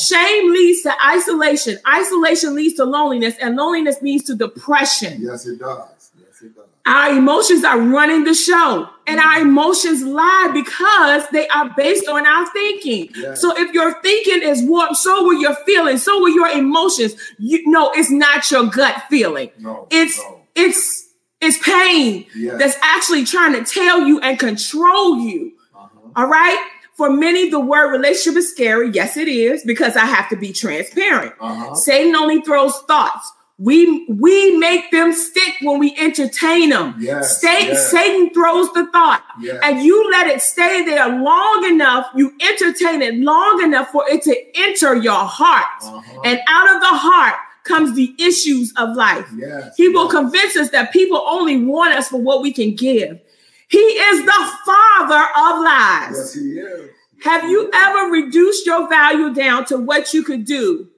Shame 0.00 0.52
leads 0.52 0.82
to 0.82 0.92
isolation. 1.04 1.78
Isolation 1.86 2.54
leads 2.54 2.74
to 2.74 2.84
loneliness, 2.84 3.34
and 3.40 3.56
loneliness 3.56 4.00
leads 4.02 4.24
to 4.24 4.34
depression. 4.34 5.18
Yes, 5.20 5.46
it 5.46 5.58
does. 5.58 6.10
Yes, 6.18 6.42
it 6.42 6.54
does. 6.54 6.64
Our 6.86 7.16
emotions 7.18 7.64
are 7.64 7.78
running 7.78 8.24
the 8.24 8.32
show, 8.34 8.88
and 9.06 9.20
our 9.20 9.40
emotions 9.42 10.02
lie 10.02 10.50
because 10.54 11.28
they 11.30 11.46
are 11.48 11.70
based 11.76 12.08
on 12.08 12.26
our 12.26 12.46
thinking. 12.50 13.10
Yes. 13.14 13.40
So 13.42 13.52
if 13.58 13.72
your 13.74 14.00
thinking 14.00 14.42
is 14.42 14.62
warped, 14.62 14.96
so 14.96 15.24
will 15.24 15.38
your 15.40 15.54
feelings, 15.66 16.02
so 16.04 16.18
will 16.18 16.34
your 16.34 16.48
emotions. 16.48 17.14
You 17.38 17.68
know, 17.70 17.92
it's 17.94 18.10
not 18.10 18.50
your 18.50 18.66
gut 18.70 19.02
feeling. 19.10 19.50
No. 19.58 19.86
It's 19.90 20.18
no. 20.18 20.40
it's 20.54 21.08
It's 21.40 21.58
pain 21.58 22.24
Yes. 22.34 22.58
that's 22.58 22.76
actually 22.82 23.24
trying 23.26 23.52
to 23.52 23.64
tell 23.70 24.06
you 24.06 24.20
and 24.20 24.38
control 24.38 25.18
you. 25.18 25.52
Uh-huh. 25.74 25.88
All 26.16 26.26
right. 26.26 26.70
For 26.98 27.08
many, 27.08 27.48
the 27.48 27.60
word 27.60 27.90
relationship 27.92 28.36
is 28.38 28.50
scary. 28.50 28.90
Yes, 28.90 29.16
it 29.16 29.28
is, 29.28 29.62
because 29.64 29.96
I 29.96 30.04
have 30.04 30.28
to 30.30 30.36
be 30.36 30.52
transparent. 30.52 31.32
Uh-huh. 31.40 31.74
Satan 31.74 32.14
only 32.16 32.42
throws 32.42 32.76
thoughts. 32.88 33.32
We 33.56 34.04
we 34.08 34.56
make 34.58 34.90
them 34.92 35.12
stick 35.12 35.54
when 35.62 35.78
we 35.80 35.96
entertain 35.96 36.70
them. 36.70 36.94
Yes, 37.00 37.40
Satan, 37.40 37.68
yes. 37.68 37.90
Satan 37.90 38.30
throws 38.34 38.72
the 38.72 38.86
thought, 38.92 39.22
Yes. 39.40 39.58
and 39.64 39.80
you 39.82 40.10
let 40.12 40.26
it 40.28 40.40
stay 40.42 40.84
there 40.84 41.08
long 41.08 41.64
enough. 41.68 42.06
You 42.14 42.32
entertain 42.40 43.02
it 43.02 43.14
long 43.14 43.62
enough 43.64 43.90
for 43.90 44.04
it 44.08 44.22
to 44.22 44.34
enter 44.66 44.94
your 44.96 45.24
heart, 45.40 45.66
Uh-huh. 45.82 46.20
and 46.24 46.40
out 46.48 46.68
of 46.74 46.80
the 46.80 46.94
heart 47.08 47.34
comes 47.64 47.94
the 47.94 48.14
issues 48.18 48.72
of 48.76 48.94
life. 48.96 49.26
yes. 49.36 49.74
He 49.76 49.88
will 49.88 50.08
convince 50.08 50.56
us 50.56 50.70
that 50.70 50.92
people 50.92 51.20
only 51.26 51.56
want 51.62 51.94
us 51.94 52.08
for 52.08 52.20
what 52.20 52.42
we 52.42 52.52
can 52.52 52.74
give. 52.76 53.18
He 53.68 53.78
is 53.78 54.24
the 54.24 54.52
father 54.64 55.22
of 55.36 55.62
lies. 55.62 56.16
Yes, 56.16 56.34
he 56.34 56.58
is. 56.58 56.90
Have 57.22 57.48
you 57.50 57.70
ever 57.72 58.10
reduced 58.10 58.64
your 58.66 58.88
value 58.88 59.34
down 59.34 59.64
to 59.66 59.78
what 59.78 60.14
you 60.14 60.22
could 60.22 60.44
do? 60.44 60.88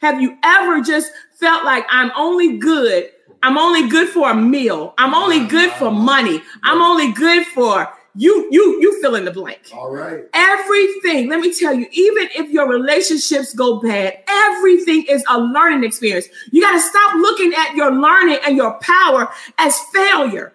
Have 0.00 0.20
you 0.20 0.36
ever 0.42 0.80
just 0.80 1.12
felt 1.38 1.64
like 1.64 1.84
I'm 1.90 2.10
only 2.16 2.58
good? 2.58 3.10
I'm 3.42 3.58
only 3.58 3.88
good 3.88 4.08
for 4.08 4.30
a 4.30 4.34
meal. 4.34 4.94
I'm 4.98 5.14
only 5.14 5.46
good 5.46 5.70
for 5.72 5.90
money. 5.90 6.42
I'm 6.62 6.80
only 6.80 7.12
good 7.12 7.46
for 7.46 7.88
you. 8.14 8.48
You 8.50 8.80
you 8.80 9.00
fill 9.00 9.14
in 9.14 9.24
the 9.24 9.30
blank. 9.30 9.70
All 9.72 9.92
right. 9.92 10.24
Everything, 10.32 11.28
let 11.28 11.40
me 11.40 11.54
tell 11.54 11.74
you, 11.74 11.86
even 11.92 12.28
if 12.34 12.50
your 12.50 12.68
relationships 12.68 13.54
go 13.54 13.80
bad, 13.80 14.18
everything 14.28 15.04
is 15.08 15.24
a 15.28 15.38
learning 15.38 15.84
experience. 15.84 16.26
You 16.50 16.62
got 16.62 16.72
to 16.72 16.80
stop 16.80 17.14
looking 17.14 17.52
at 17.56 17.74
your 17.74 17.92
learning 17.92 18.38
and 18.46 18.56
your 18.56 18.78
power 18.80 19.28
as 19.58 19.78
failure. 19.92 20.52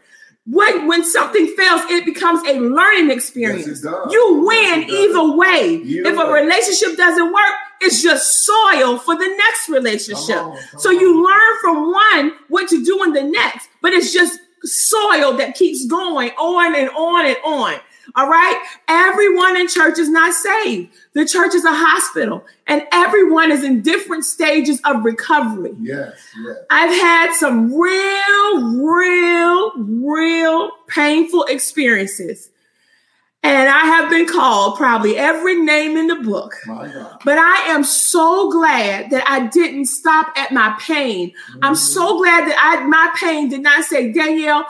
When, 0.49 0.87
when 0.87 1.03
something 1.03 1.45
fails, 1.47 1.81
it 1.89 2.05
becomes 2.05 2.41
a 2.47 2.59
learning 2.59 3.11
experience. 3.11 3.67
Yes. 3.67 3.83
You 3.83 4.43
win 4.45 4.85
Yes, 4.87 4.91
either 4.91 5.35
way. 5.35 5.81
If 5.83 6.17
a 6.17 6.31
relationship 6.31 6.95
doesn't 6.95 7.33
work, 7.33 7.53
it's 7.81 8.01
just 8.01 8.45
soil 8.45 8.97
for 8.97 9.15
the 9.15 9.27
next 9.27 9.69
relationship. 9.69 10.35
Come 10.37 10.51
on, 10.51 10.57
come 10.71 10.79
so 10.79 10.89
on. 10.89 10.99
you 10.99 11.23
learn 11.23 11.59
from 11.61 11.91
one 11.91 12.31
what 12.47 12.69
to 12.69 12.83
do 12.83 13.03
in 13.03 13.13
the 13.13 13.23
next, 13.23 13.69
but 13.81 13.93
it's 13.93 14.13
just 14.13 14.39
soil 14.63 15.33
that 15.37 15.55
keeps 15.55 15.85
going 15.85 16.29
on 16.31 16.75
and 16.75 16.89
on 16.89 17.25
and 17.25 17.37
on. 17.43 17.75
All 18.15 18.29
right. 18.29 18.63
Everyone 18.87 19.57
in 19.57 19.67
church 19.67 19.99
is 19.99 20.09
not 20.09 20.33
saved. 20.33 20.93
The 21.13 21.25
church 21.25 21.53
is 21.53 21.65
a 21.65 21.73
hospital, 21.73 22.45
and 22.65 22.83
everyone 22.91 23.51
is 23.51 23.63
in 23.63 23.81
different 23.81 24.25
stages 24.25 24.79
of 24.85 25.03
recovery. 25.03 25.73
Yes, 25.79 26.13
yes. 26.39 26.57
I've 26.69 27.01
had 27.01 27.33
some 27.33 27.73
real, 27.73 28.83
real, 28.83 29.71
real 29.77 30.71
painful 30.87 31.45
experiences. 31.45 32.49
And 33.43 33.69
I 33.69 33.85
have 33.85 34.09
been 34.09 34.25
called 34.25 34.77
probably 34.77 35.15
every 35.15 35.55
name 35.61 35.95
in 35.95 36.07
the 36.07 36.15
book. 36.15 36.53
My 36.65 36.87
God. 36.87 37.21
But 37.23 37.37
I 37.37 37.67
am 37.67 37.83
so 37.83 38.51
glad 38.51 39.11
that 39.11 39.23
I 39.25 39.47
didn't 39.47 39.85
stop 39.85 40.37
at 40.37 40.51
my 40.51 40.75
pain. 40.81 41.31
I'm 41.61 41.75
so 41.75 42.07
mm-hmm. 42.07 42.17
glad 42.17 42.47
that 42.49 42.57
I 42.59 42.85
my 42.85 43.13
pain 43.15 43.47
did 43.47 43.61
not 43.61 43.85
say, 43.85 44.11
Danielle, 44.11 44.65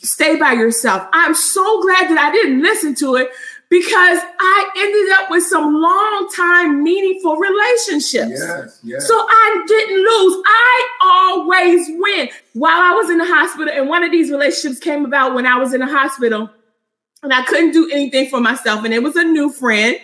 stay 0.00 0.36
by 0.36 0.52
yourself. 0.52 1.06
I'm 1.12 1.34
so 1.34 1.82
glad 1.82 2.08
that 2.08 2.18
I 2.18 2.32
didn't 2.32 2.62
listen 2.62 2.94
to 2.96 3.16
it 3.16 3.30
because 3.68 4.18
I 4.38 4.70
ended 4.76 5.12
up 5.18 5.30
with 5.30 5.44
some 5.44 5.80
long 5.80 6.28
time 6.36 6.82
meaningful 6.82 7.36
relationships. 7.36 8.38
Yes, 8.38 8.80
yes. 8.82 9.08
So 9.08 9.14
I 9.16 9.64
didn't 9.66 9.96
lose. 9.96 10.42
I 10.46 10.88
always 11.02 11.86
win. 11.88 12.28
While 12.52 12.80
I 12.80 12.94
was 12.94 13.08
in 13.10 13.18
the 13.18 13.24
hospital, 13.24 13.72
and 13.74 13.88
one 13.88 14.04
of 14.04 14.12
these 14.12 14.30
relationships 14.30 14.78
came 14.78 15.04
about 15.04 15.34
when 15.34 15.46
I 15.46 15.56
was 15.56 15.72
in 15.72 15.80
the 15.80 15.86
hospital, 15.86 16.50
and 17.22 17.32
I 17.32 17.42
couldn't 17.44 17.72
do 17.72 17.88
anything 17.90 18.28
for 18.28 18.40
myself. 18.40 18.84
And 18.84 18.92
it 18.92 19.02
was 19.02 19.16
a 19.16 19.24
new 19.24 19.50
friend. 19.50 19.96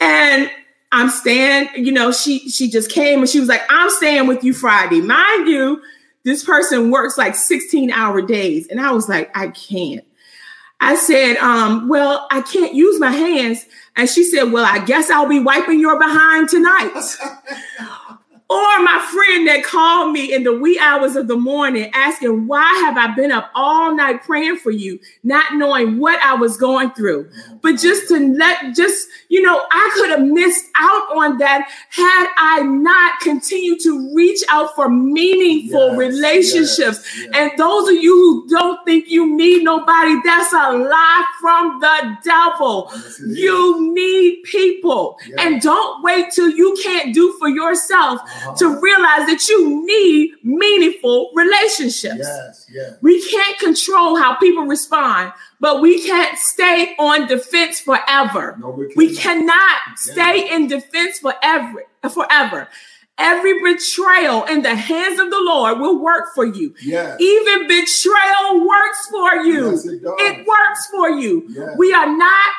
And 0.00 0.50
I'm 0.92 1.10
staying, 1.10 1.84
you 1.84 1.92
know, 1.92 2.12
she 2.12 2.48
she 2.48 2.70
just 2.70 2.90
came 2.90 3.18
and 3.18 3.28
she 3.28 3.40
was 3.40 3.48
like, 3.48 3.62
I'm 3.68 3.90
staying 3.90 4.28
with 4.28 4.44
you 4.44 4.54
Friday. 4.54 5.00
Mind 5.00 5.48
you, 5.48 5.82
this 6.24 6.44
person 6.44 6.90
works 6.90 7.16
like 7.16 7.34
16 7.34 7.90
hour 7.90 8.22
days. 8.22 8.66
And 8.68 8.80
I 8.80 8.92
was 8.92 9.08
like, 9.08 9.30
I 9.36 9.48
can't. 9.48 10.04
I 10.80 10.96
said, 10.96 11.36
um, 11.36 11.88
well, 11.88 12.26
I 12.30 12.42
can't 12.42 12.74
use 12.74 12.98
my 12.98 13.10
hands. 13.10 13.64
And 13.96 14.08
she 14.08 14.24
said, 14.24 14.44
Well, 14.52 14.64
I 14.64 14.84
guess 14.84 15.08
I'll 15.08 15.28
be 15.28 15.40
wiping 15.40 15.80
your 15.80 15.98
behind 15.98 16.48
tonight. 16.48 16.92
Or 18.50 18.78
my 18.80 19.04
friend 19.10 19.48
that 19.48 19.64
called 19.64 20.12
me 20.12 20.32
in 20.32 20.44
the 20.44 20.52
wee 20.52 20.78
hours 20.78 21.16
of 21.16 21.28
the 21.28 21.36
morning 21.36 21.90
asking, 21.94 22.46
Why 22.46 22.62
have 22.84 22.98
I 22.98 23.14
been 23.14 23.32
up 23.32 23.50
all 23.54 23.94
night 23.96 24.22
praying 24.22 24.58
for 24.58 24.70
you, 24.70 25.00
not 25.22 25.54
knowing 25.54 25.98
what 25.98 26.20
I 26.22 26.34
was 26.34 26.58
going 26.58 26.90
through? 26.90 27.30
But 27.62 27.78
just 27.80 28.06
to 28.08 28.18
let, 28.18 28.76
just, 28.76 29.08
you 29.30 29.40
know, 29.40 29.62
I 29.72 29.90
could 29.94 30.10
have 30.10 30.20
missed 30.28 30.66
out 30.78 31.16
on 31.16 31.38
that 31.38 31.66
had 31.88 32.28
I 32.36 32.62
not 32.62 33.18
continued 33.20 33.80
to 33.84 34.14
reach 34.14 34.42
out 34.50 34.74
for 34.74 34.90
meaningful 34.90 35.88
Yes, 35.88 35.96
relationships. 35.98 36.76
yes, 36.78 37.18
yes. 37.18 37.28
And 37.34 37.50
those 37.56 37.88
of 37.88 37.94
you 37.94 38.12
who 38.14 38.48
don't 38.48 38.84
think 38.84 39.08
you 39.08 39.34
need 39.34 39.64
nobody, 39.64 40.20
that's 40.22 40.52
a 40.52 40.72
lie 40.72 41.24
from 41.40 41.80
the 41.80 42.18
devil. 42.22 42.90
Yes, 42.92 43.20
it 43.20 43.30
is. 43.30 43.38
You 43.38 43.94
need 43.94 44.42
people. 44.44 45.18
And 45.38 45.62
don't 45.62 46.02
wait 46.04 46.30
till 46.30 46.50
you 46.50 46.76
can't 46.82 47.14
do 47.14 47.32
for 47.38 47.48
yourself 47.48 48.20
Uh-huh. 48.36 48.54
to 48.56 48.80
realize 48.80 49.26
that 49.28 49.46
you 49.48 49.86
need 49.86 50.32
meaningful 50.42 51.30
relationships. 51.34 52.18
Yes, 52.18 52.66
yes. 52.72 52.94
We 53.00 53.22
can't 53.30 53.58
control 53.58 54.16
how 54.16 54.34
people 54.36 54.64
respond, 54.64 55.32
but 55.60 55.80
we 55.80 56.02
can't 56.04 56.36
stay 56.38 56.94
on 56.98 57.26
defense 57.28 57.80
forever. 57.80 58.56
No, 58.60 58.70
we, 58.70 58.92
We 58.96 59.14
cannot. 59.16 59.80
stay 59.96 60.52
in 60.52 60.66
defense 60.66 61.20
forever. 61.20 61.84
Forever. 62.12 62.68
Every 63.16 63.54
betrayal 63.62 64.42
in 64.44 64.62
the 64.62 64.74
hands 64.74 65.20
of 65.20 65.30
the 65.30 65.38
Lord 65.40 65.78
will 65.78 66.00
work 66.02 66.34
for 66.34 66.44
you. 66.44 66.74
Yes. 66.82 67.20
Even 67.20 67.68
betrayal 67.68 68.66
works 68.66 69.06
for 69.08 69.36
you. 69.36 69.70
Yes, 69.70 69.86
it. 69.86 70.02
It 70.04 70.46
works 70.46 70.86
for 70.90 71.10
you. 71.10 71.44
Yes. 71.48 71.76
We 71.78 71.94
are 71.94 72.16
not 72.16 72.50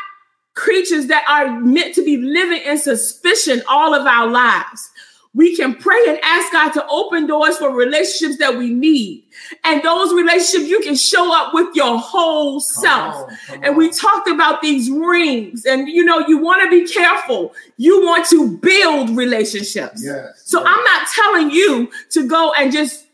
creatures 0.53 1.07
that 1.07 1.25
are 1.29 1.59
meant 1.59 1.93
to 1.95 2.05
be 2.05 2.15
living 2.15 2.61
in 2.65 2.77
suspicion 2.77 3.61
all 3.67 3.93
of 3.93 4.07
our 4.07 4.27
lives. 4.27 4.89
We 5.35 5.55
can 5.55 5.75
pray 5.75 6.01
and 6.07 6.17
ask 6.23 6.51
God 6.53 6.71
to 6.71 6.87
open 6.87 7.27
doors 7.27 7.57
for 7.57 7.69
relationships 7.69 8.37
that 8.39 8.57
we 8.57 8.69
need. 8.69 9.25
And 9.65 9.83
those 9.83 10.13
relationships, 10.13 10.69
you 10.69 10.79
can 10.79 10.95
show 10.95 11.35
up 11.35 11.53
with 11.53 11.75
your 11.75 11.99
whole 11.99 12.61
self. 12.61 13.15
on, 13.15 13.37
come 13.47 13.63
And 13.63 13.77
we 13.77 13.89
talked 13.89 14.29
about 14.29 14.61
these 14.61 14.89
rings, 14.89 15.65
and 15.65 15.89
you 15.89 16.05
know, 16.05 16.25
you 16.27 16.37
want 16.37 16.63
to 16.63 16.69
be 16.69 16.91
careful. 16.91 17.53
You 17.75 18.05
want 18.05 18.25
to 18.29 18.57
build 18.57 19.09
relationships. 19.09 20.01
Yes. 20.03 20.41
So 20.45 20.61
yes. 20.61 20.69
I'm 20.69 20.83
not 20.83 21.07
telling 21.13 21.51
you 21.51 21.91
to 22.11 22.27
go 22.27 22.53
and 22.53 22.71
just 22.71 23.04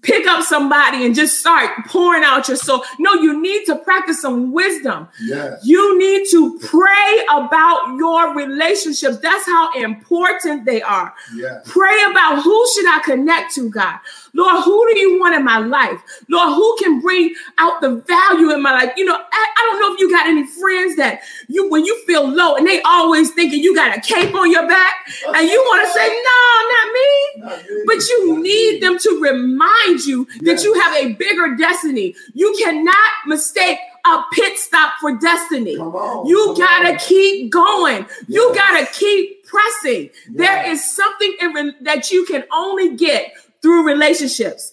pick 0.00 0.26
up 0.26 0.42
somebody 0.42 1.04
and 1.04 1.14
just 1.14 1.38
start 1.38 1.70
pouring 1.88 2.24
out 2.24 2.48
your 2.48 2.56
soul. 2.56 2.82
No, 2.98 3.14
you 3.14 3.40
need 3.40 3.66
to 3.66 3.76
practice 3.76 4.20
some 4.22 4.52
wisdom. 4.52 5.08
Yes. 5.22 5.60
You 5.62 5.98
need 5.98 6.26
to 6.30 6.58
pray 6.60 7.26
about 7.30 7.96
your 7.96 8.34
relationships. 8.34 9.18
That's 9.18 9.44
how 9.44 9.72
important 9.74 10.64
they 10.64 10.80
are. 10.80 11.14
Yes. 11.36 11.62
Pray 11.66 12.02
about 12.10 12.42
who 12.42 12.66
should 12.74 12.83
I 12.86 13.00
connect 13.04 13.54
to, 13.54 13.70
God. 13.70 13.98
Lord, 14.34 14.64
who 14.64 14.92
do 14.92 14.98
you 14.98 15.20
want 15.20 15.34
in 15.34 15.44
my 15.44 15.58
life? 15.58 16.00
Lord, 16.28 16.54
who 16.54 16.76
can 16.82 17.00
bring 17.00 17.34
out 17.58 17.80
the 17.80 17.96
value 17.96 18.52
in 18.52 18.62
my 18.62 18.72
life? 18.72 18.92
You 18.96 19.04
know, 19.04 19.14
I, 19.14 19.54
I 19.56 19.70
don't 19.70 19.80
know 19.80 19.94
if 19.94 20.00
you 20.00 20.10
got 20.10 20.26
any 20.26 20.46
friends 20.46 20.96
that 20.96 21.20
you, 21.48 21.70
when 21.70 21.84
you 21.84 22.04
feel 22.06 22.28
low 22.28 22.56
and 22.56 22.66
they 22.66 22.82
always 22.82 23.32
thinking 23.32 23.62
you 23.62 23.74
got 23.74 23.96
a 23.96 24.00
cape 24.00 24.34
on 24.34 24.50
your 24.50 24.66
back 24.66 24.94
and 25.26 25.48
you 25.48 25.60
want 25.60 25.86
to 25.86 25.92
say, 25.92 26.08
no, 26.08 26.64
not 26.74 26.92
me. 26.94 27.84
But 27.86 28.08
you 28.08 28.42
need 28.42 28.82
them 28.82 28.98
to 28.98 29.20
remind 29.20 30.04
you 30.04 30.26
that 30.42 30.62
you 30.62 30.74
have 30.80 30.96
a 30.96 31.12
bigger 31.12 31.56
destiny. 31.56 32.14
You 32.32 32.54
cannot 32.58 33.12
mistake 33.26 33.78
a 34.06 34.22
pit 34.32 34.58
stop 34.58 34.94
for 35.00 35.16
destiny. 35.16 35.76
On. 35.78 36.26
You 36.26 36.54
gotta 36.56 36.92
on. 36.92 36.98
keep 36.98 37.50
going. 37.50 38.06
You 38.28 38.54
gotta 38.54 38.86
keep 38.92 39.43
pressing. 39.54 40.10
There 40.30 40.68
is 40.70 40.94
something 40.94 41.36
in 41.40 41.52
re- 41.52 41.74
that 41.82 42.10
you 42.10 42.24
can 42.26 42.44
only 42.52 42.96
get 42.96 43.32
through 43.62 43.86
relationships. 43.86 44.72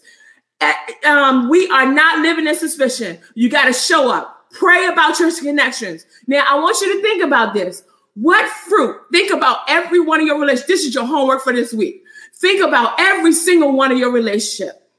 Um, 1.05 1.49
we 1.49 1.67
are 1.69 1.91
not 1.91 2.19
living 2.19 2.47
in 2.47 2.55
suspicion. 2.55 3.19
You 3.33 3.49
gotta 3.49 3.73
show 3.73 4.11
up. 4.11 4.45
Pray 4.51 4.85
about 4.87 5.19
your 5.19 5.31
connections. 5.35 6.05
Now, 6.27 6.43
I 6.47 6.59
want 6.59 6.79
you 6.81 6.95
to 6.95 7.01
think 7.01 7.23
about 7.23 7.53
this. 7.53 7.83
What 8.15 8.47
fruit? 8.49 8.99
Think 9.11 9.31
about 9.31 9.59
every 9.69 9.99
one 10.01 10.19
of 10.19 10.27
your 10.27 10.39
relationships. 10.39 10.67
This 10.67 10.85
is 10.85 10.93
your 10.93 11.05
homework 11.05 11.41
for 11.41 11.53
this 11.53 11.73
week. 11.73 12.03
Think 12.35 12.61
about 12.61 12.99
every 12.99 13.31
single 13.33 13.71
one 13.71 13.91
of 13.91 13.97
your 13.97 14.11
relationship. 14.11 14.89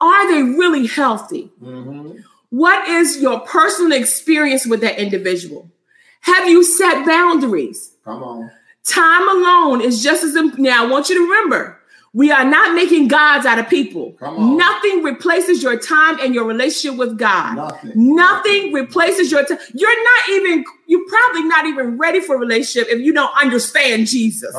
Are 0.00 0.32
they 0.32 0.42
really 0.42 0.86
healthy? 0.86 1.52
Mhm. 1.62 2.24
What 2.48 2.88
is 2.88 3.20
your 3.20 3.40
personal 3.40 3.92
experience 3.92 4.66
with 4.66 4.80
that 4.80 4.98
individual? 4.98 5.70
Have 6.22 6.48
you 6.48 6.64
set 6.64 7.06
boundaries? 7.06 7.92
Come 8.04 8.22
on. 8.22 8.50
Time 8.86 9.28
alone 9.28 9.80
is 9.80 10.02
just 10.02 10.24
as 10.24 10.34
important. 10.36 10.60
Now, 10.62 10.84
I 10.84 10.90
want 10.90 11.08
you 11.08 11.16
to 11.16 11.22
remember 11.22 11.80
We 12.12 12.32
are 12.32 12.44
not 12.44 12.74
making 12.74 13.06
gods 13.06 13.46
out 13.46 13.60
of 13.60 13.68
people. 13.68 14.16
Nothing 14.20 15.04
replaces 15.04 15.62
your 15.62 15.78
time 15.78 16.18
and 16.20 16.34
your 16.34 16.44
relationship 16.44 16.98
with 16.98 17.16
God. 17.16 17.54
Nothing. 17.54 17.92
Nothing 18.16 18.72
replaces 18.72 19.30
your 19.30 19.44
time. 19.44 19.58
You're 19.74 20.04
not 20.04 20.28
even, 20.30 20.64
you're 20.86 21.08
probably 21.08 21.44
not 21.44 21.66
even 21.66 21.98
ready 21.98 22.20
for 22.20 22.34
a 22.34 22.38
relationship 22.38 22.88
if 22.90 23.00
you 23.00 23.12
don't 23.12 23.32
understand 23.40 24.08
Jesus. 24.08 24.52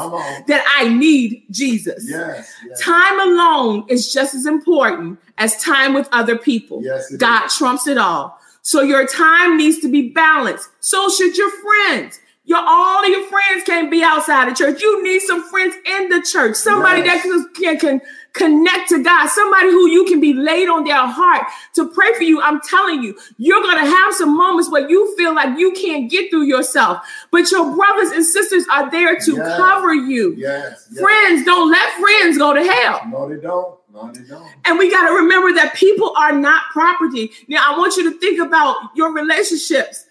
That 0.48 0.64
I 0.78 0.88
need 0.88 1.44
Jesus. 1.52 2.06
Yes. 2.10 2.50
yes. 2.66 2.80
Time 2.80 3.20
alone 3.20 3.84
is 3.90 4.14
just 4.14 4.34
as 4.34 4.46
important 4.46 5.20
as 5.38 5.62
time 5.62 5.94
with 5.94 6.08
other 6.14 6.38
people. 6.38 6.80
Yes, 6.82 7.14
God 7.18 7.50
trumps 7.50 7.86
it 7.86 7.98
all. 7.98 8.40
So 8.62 8.82
your 8.82 9.06
time 9.06 9.58
needs 9.58 9.80
to 9.80 9.92
be 9.92 10.10
balanced. 10.10 10.70
So 10.80 11.10
should 11.10 11.36
your 11.36 11.52
friends. 11.52 12.22
Your 12.52 12.60
all 12.68 13.02
of 13.02 13.10
your 13.10 13.26
friends 13.28 13.64
can't 13.66 13.90
be 13.90 14.04
outside 14.04 14.50
the 14.52 14.54
church. 14.54 14.82
You 14.82 15.02
need 15.02 15.22
some 15.22 15.42
friends 15.50 15.74
in 15.86 16.10
the 16.10 16.22
church. 16.22 16.56
Somebody 16.58 17.02
Yes. 17.02 17.24
that 17.24 17.54
can, 17.56 17.78
can, 17.80 18.02
connect 18.34 18.90
to 18.90 19.02
God. 19.02 19.28
Somebody 19.30 19.70
who 19.72 19.88
you 19.90 20.04
can 20.04 20.20
be 20.20 20.34
laid 20.34 20.68
on 20.68 20.84
their 20.84 20.98
heart 20.98 21.48
to 21.76 21.88
pray 21.88 22.14
for 22.14 22.24
you. 22.24 22.42
I'm 22.42 22.60
telling 22.60 23.04
you, 23.04 23.18
you're 23.38 23.62
gonna 23.64 23.86
have 23.86 24.14
some 24.16 24.36
moments 24.36 24.70
where 24.70 24.90
you 24.90 25.16
feel 25.16 25.34
like 25.34 25.58
you 25.58 25.72
can't 25.72 26.12
get 26.12 26.30
through 26.30 26.44
yourself, 26.44 26.98
but 27.32 27.50
your 27.52 27.74
brothers 27.74 28.12
and 28.12 28.26
sisters 28.26 28.66
are 28.70 28.92
there 28.92 29.18
to 29.18 29.32
Yes. 29.34 29.58
cover 29.58 29.94
you. 29.94 30.34
Yes. 30.38 30.90
yes. 30.92 31.00
Friends 31.00 31.46
don't 31.46 31.72
let 31.72 31.90
friends 32.02 32.38
go 32.38 32.54
to 32.54 32.62
hell. 32.64 33.02
No, 33.10 33.30
they 33.30 33.40
don't. 33.42 33.78
No, 33.94 34.12
they 34.12 34.24
don't. 34.28 34.46
And 34.66 34.78
we 34.78 34.92
got 34.92 35.08
to 35.08 35.14
remember 35.16 35.54
that 35.54 35.74
people 35.76 36.14
are 36.18 36.34
not 36.34 36.64
property. 36.74 37.32
Now, 37.48 37.74
I 37.74 37.78
want 37.78 37.96
you 37.96 38.12
to 38.12 38.20
think 38.20 38.40
about 38.42 38.76
your 38.96 39.14
relationships. 39.14 40.06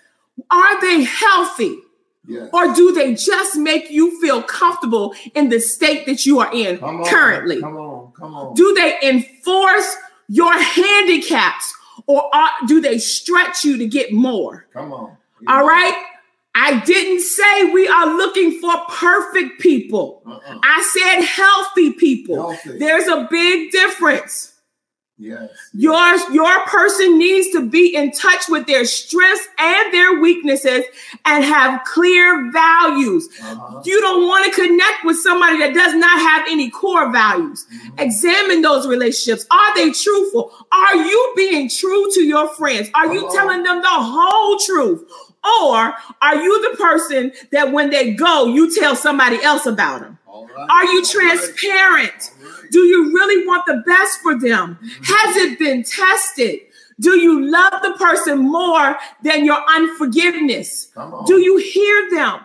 Are 0.50 0.80
they 0.80 1.02
healthy 1.04 1.80
Or 2.52 2.72
do 2.74 2.92
they 2.92 3.14
just 3.14 3.56
make 3.56 3.90
you 3.90 4.20
feel 4.20 4.42
comfortable 4.42 5.14
in 5.34 5.48
the 5.48 5.60
state 5.60 6.06
that 6.06 6.26
you 6.26 6.38
are 6.40 6.52
in 6.52 6.78
Come 6.78 7.00
on. 7.00 7.06
currently? 7.06 7.60
Come 7.60 7.76
on. 7.76 8.12
Come 8.12 8.34
on. 8.34 8.54
Do 8.54 8.74
they 8.74 8.98
enforce 9.02 9.96
your 10.28 10.52
handicaps 10.52 11.74
or 12.06 12.34
are, 12.34 12.50
do 12.66 12.80
they 12.80 12.98
stretch 12.98 13.64
you 13.64 13.78
to 13.78 13.86
get 13.86 14.12
more? 14.12 14.66
Come 14.72 14.92
on. 14.92 15.16
All 15.48 15.66
right. 15.66 16.06
I 16.54 16.80
didn't 16.84 17.20
say 17.20 17.64
we 17.72 17.88
are 17.88 18.06
looking 18.16 18.60
for 18.60 18.76
perfect 18.88 19.60
people. 19.60 20.22
Uh-uh. 20.26 20.58
I 20.62 20.82
said 20.82 21.24
healthy 21.24 21.92
people. 21.92 22.36
Healthy. 22.36 22.78
There's 22.78 23.06
a 23.06 23.26
big 23.30 23.70
difference. 23.70 24.49
Yes. 25.20 25.50
Your, 25.74 26.32
your 26.32 26.60
person 26.64 27.18
needs 27.18 27.50
to 27.50 27.68
be 27.68 27.94
in 27.94 28.10
touch 28.10 28.48
with 28.48 28.66
their 28.66 28.86
strengths 28.86 29.46
and 29.58 29.92
their 29.92 30.18
weaknesses 30.18 30.84
and 31.26 31.44
have 31.44 31.84
clear 31.84 32.50
values. 32.50 33.28
Uh-huh. 33.42 33.82
You 33.84 34.00
don't 34.00 34.26
want 34.26 34.46
to 34.46 34.62
connect 34.62 35.04
with 35.04 35.18
somebody 35.18 35.58
that 35.58 35.74
does 35.74 35.94
not 35.94 36.18
have 36.18 36.46
any 36.48 36.70
core 36.70 37.12
values. 37.12 37.66
Mhm. 37.70 38.00
Examine 38.00 38.62
those 38.62 38.86
relationships. 38.86 39.44
Are 39.50 39.74
they 39.74 39.90
truthful? 39.90 40.54
Are 40.72 40.96
you 40.96 41.32
being 41.36 41.68
true 41.68 42.10
to 42.12 42.22
your 42.22 42.48
friends? 42.54 42.88
Are 42.94 43.12
you 43.12 43.26
on. 43.26 43.34
telling 43.36 43.62
them 43.62 43.82
the 43.82 43.88
whole 43.88 44.58
truth? 44.58 45.04
Or 45.62 45.94
are 46.22 46.36
you 46.36 46.70
the 46.70 46.76
person 46.78 47.32
that 47.52 47.72
when 47.72 47.90
they 47.90 48.12
go, 48.12 48.46
you 48.46 48.74
tell 48.74 48.96
somebody 48.96 49.42
else 49.42 49.66
about 49.66 50.00
them? 50.00 50.18
Are 50.70 50.84
you 50.84 51.04
transparent? 51.04 52.32
Do 52.70 52.80
you 52.80 53.12
really 53.12 53.46
want 53.46 53.66
the 53.66 53.82
best 53.86 54.20
for 54.20 54.38
them? 54.38 54.78
Has 55.02 55.36
it 55.36 55.58
been 55.58 55.82
tested? 55.82 56.60
Do 57.00 57.18
you 57.18 57.50
love 57.50 57.72
the 57.82 57.92
person 57.98 58.38
more 58.38 58.96
than 59.22 59.44
your 59.44 59.58
unforgiveness? 59.68 60.88
Do 61.26 61.40
you 61.40 61.56
hear 61.56 62.10
them? 62.10 62.40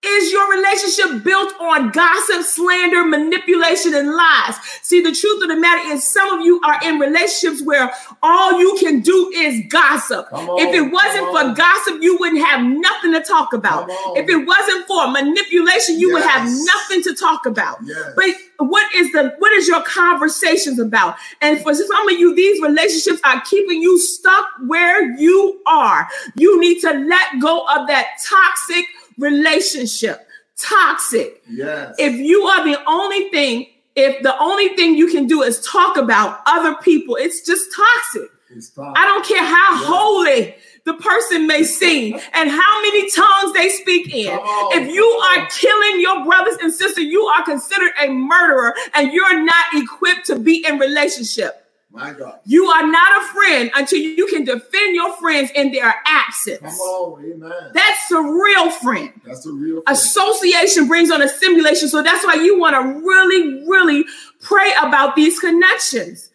Is 0.00 0.30
your 0.30 0.48
relationship 0.48 1.24
built 1.24 1.52
on 1.60 1.90
gossip, 1.90 2.42
slander, 2.42 3.04
manipulation, 3.04 3.94
and 3.94 4.14
lies? 4.14 4.54
See, 4.82 5.02
the 5.02 5.10
truth 5.12 5.42
of 5.42 5.48
the 5.48 5.56
matter 5.56 5.90
is, 5.90 6.06
some 6.06 6.38
of 6.38 6.46
you 6.46 6.60
are 6.64 6.78
in 6.84 7.00
relationships 7.00 7.64
where 7.64 7.90
all 8.22 8.60
you 8.60 8.76
can 8.78 9.00
do 9.00 9.32
is 9.34 9.60
gossip. 9.68 10.32
On, 10.32 10.60
If 10.60 10.72
it 10.72 10.92
wasn't 10.92 11.26
for 11.26 11.52
gossip, 11.52 12.00
you 12.00 12.16
wouldn't 12.20 12.46
have 12.46 12.64
nothing 12.64 13.12
to 13.12 13.20
talk 13.22 13.52
about. 13.52 13.88
If 14.16 14.28
it 14.28 14.46
wasn't 14.46 14.86
for 14.86 15.10
manipulation, 15.10 15.98
you 15.98 16.12
would 16.12 16.22
have 16.22 16.48
nothing 16.48 17.02
to 17.02 17.14
talk 17.16 17.44
about. 17.44 17.78
Yes. 17.82 18.12
But 18.14 18.36
what 18.58 18.92
is 18.94 19.10
the 19.12 19.34
what 19.38 19.52
is 19.52 19.66
your 19.66 19.82
conversations 19.82 20.78
about? 20.78 21.16
And 21.40 21.60
for 21.60 21.74
some 21.74 22.08
of 22.08 22.18
you, 22.18 22.34
these 22.36 22.60
relationships 22.62 23.20
are 23.24 23.40
keeping 23.42 23.82
you 23.82 23.98
stuck 23.98 24.46
where 24.66 25.12
you 25.16 25.60
are. 25.66 26.08
You 26.36 26.60
need 26.60 26.80
to 26.80 26.92
let 26.92 27.40
go 27.40 27.66
of 27.66 27.88
that 27.88 28.06
toxic 28.24 28.84
relationship. 29.18 30.26
Toxic. 30.58 31.42
Yes. 31.48 31.94
If 31.98 32.14
you 32.14 32.42
are 32.42 32.64
the 32.64 32.78
only 32.88 33.28
thing, 33.30 33.66
if 33.94 34.22
the 34.22 34.36
only 34.40 34.68
thing 34.76 34.96
you 34.96 35.08
can 35.08 35.26
do 35.26 35.42
is 35.42 35.60
talk 35.60 35.96
about 35.96 36.40
other 36.46 36.74
people, 36.82 37.16
it's 37.16 37.44
just 37.46 37.68
toxic. 37.74 38.30
It's 38.50 38.70
time. 38.70 38.92
I 38.96 39.04
don't 39.04 39.24
care 39.26 39.44
how 39.44 39.72
Yeah. 39.72 39.86
holy 39.86 40.54
the 40.84 40.94
person 40.94 41.46
may 41.46 41.62
sing 41.64 42.18
and 42.32 42.50
how 42.50 42.82
many 42.82 43.10
tongues 43.10 43.52
they 43.52 43.68
speak 43.68 44.12
in. 44.14 44.30
On, 44.32 44.72
If 44.82 44.92
you 44.92 45.04
are 45.04 45.46
killing 45.50 46.00
your 46.00 46.24
brothers 46.24 46.56
and 46.62 46.72
sisters, 46.72 47.04
you 47.04 47.24
are 47.26 47.44
considered 47.44 47.92
a 48.00 48.08
murderer 48.08 48.74
and 48.94 49.12
you're 49.12 49.42
not 49.42 49.66
equipped 49.74 50.26
to 50.26 50.38
be 50.38 50.64
in 50.66 50.78
relationship. 50.78 51.67
My 51.90 52.12
God. 52.12 52.40
You 52.44 52.66
are 52.66 52.86
not 52.86 53.22
a 53.22 53.26
friend 53.28 53.70
until 53.74 53.98
you 53.98 54.26
can 54.26 54.44
defend 54.44 54.94
your 54.94 55.12
friends 55.16 55.50
in 55.54 55.72
their 55.72 55.90
Come 55.90 56.02
absence. 56.06 56.78
on. 56.78 57.24
Amen. 57.24 57.70
That's 57.72 58.10
a 58.10 58.20
real 58.20 58.70
friend. 58.70 59.12
That's 59.24 59.46
a 59.46 59.52
real 59.52 59.76
thing. 59.76 59.84
Association 59.86 60.86
brings 60.86 61.10
on 61.10 61.22
a 61.22 61.28
simulation. 61.28 61.88
So 61.88 62.02
that's 62.02 62.24
why 62.24 62.34
you 62.34 62.58
want 62.58 62.74
to 62.74 63.00
really, 63.06 63.66
really 63.66 64.04
pray 64.40 64.72
about 64.82 65.16
these 65.16 65.38
connections. 65.38 66.30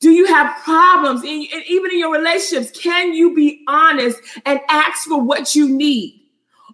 Do 0.00 0.10
you 0.10 0.26
have 0.26 0.56
problems? 0.62 1.20
and 1.22 1.28
even 1.68 1.90
in 1.90 1.98
your 1.98 2.12
relationships, 2.12 2.70
can 2.78 3.14
you 3.14 3.34
be 3.34 3.62
honest 3.68 4.20
and 4.44 4.60
ask 4.68 5.06
for 5.06 5.20
what 5.22 5.54
you 5.54 5.68
need? 5.68 6.20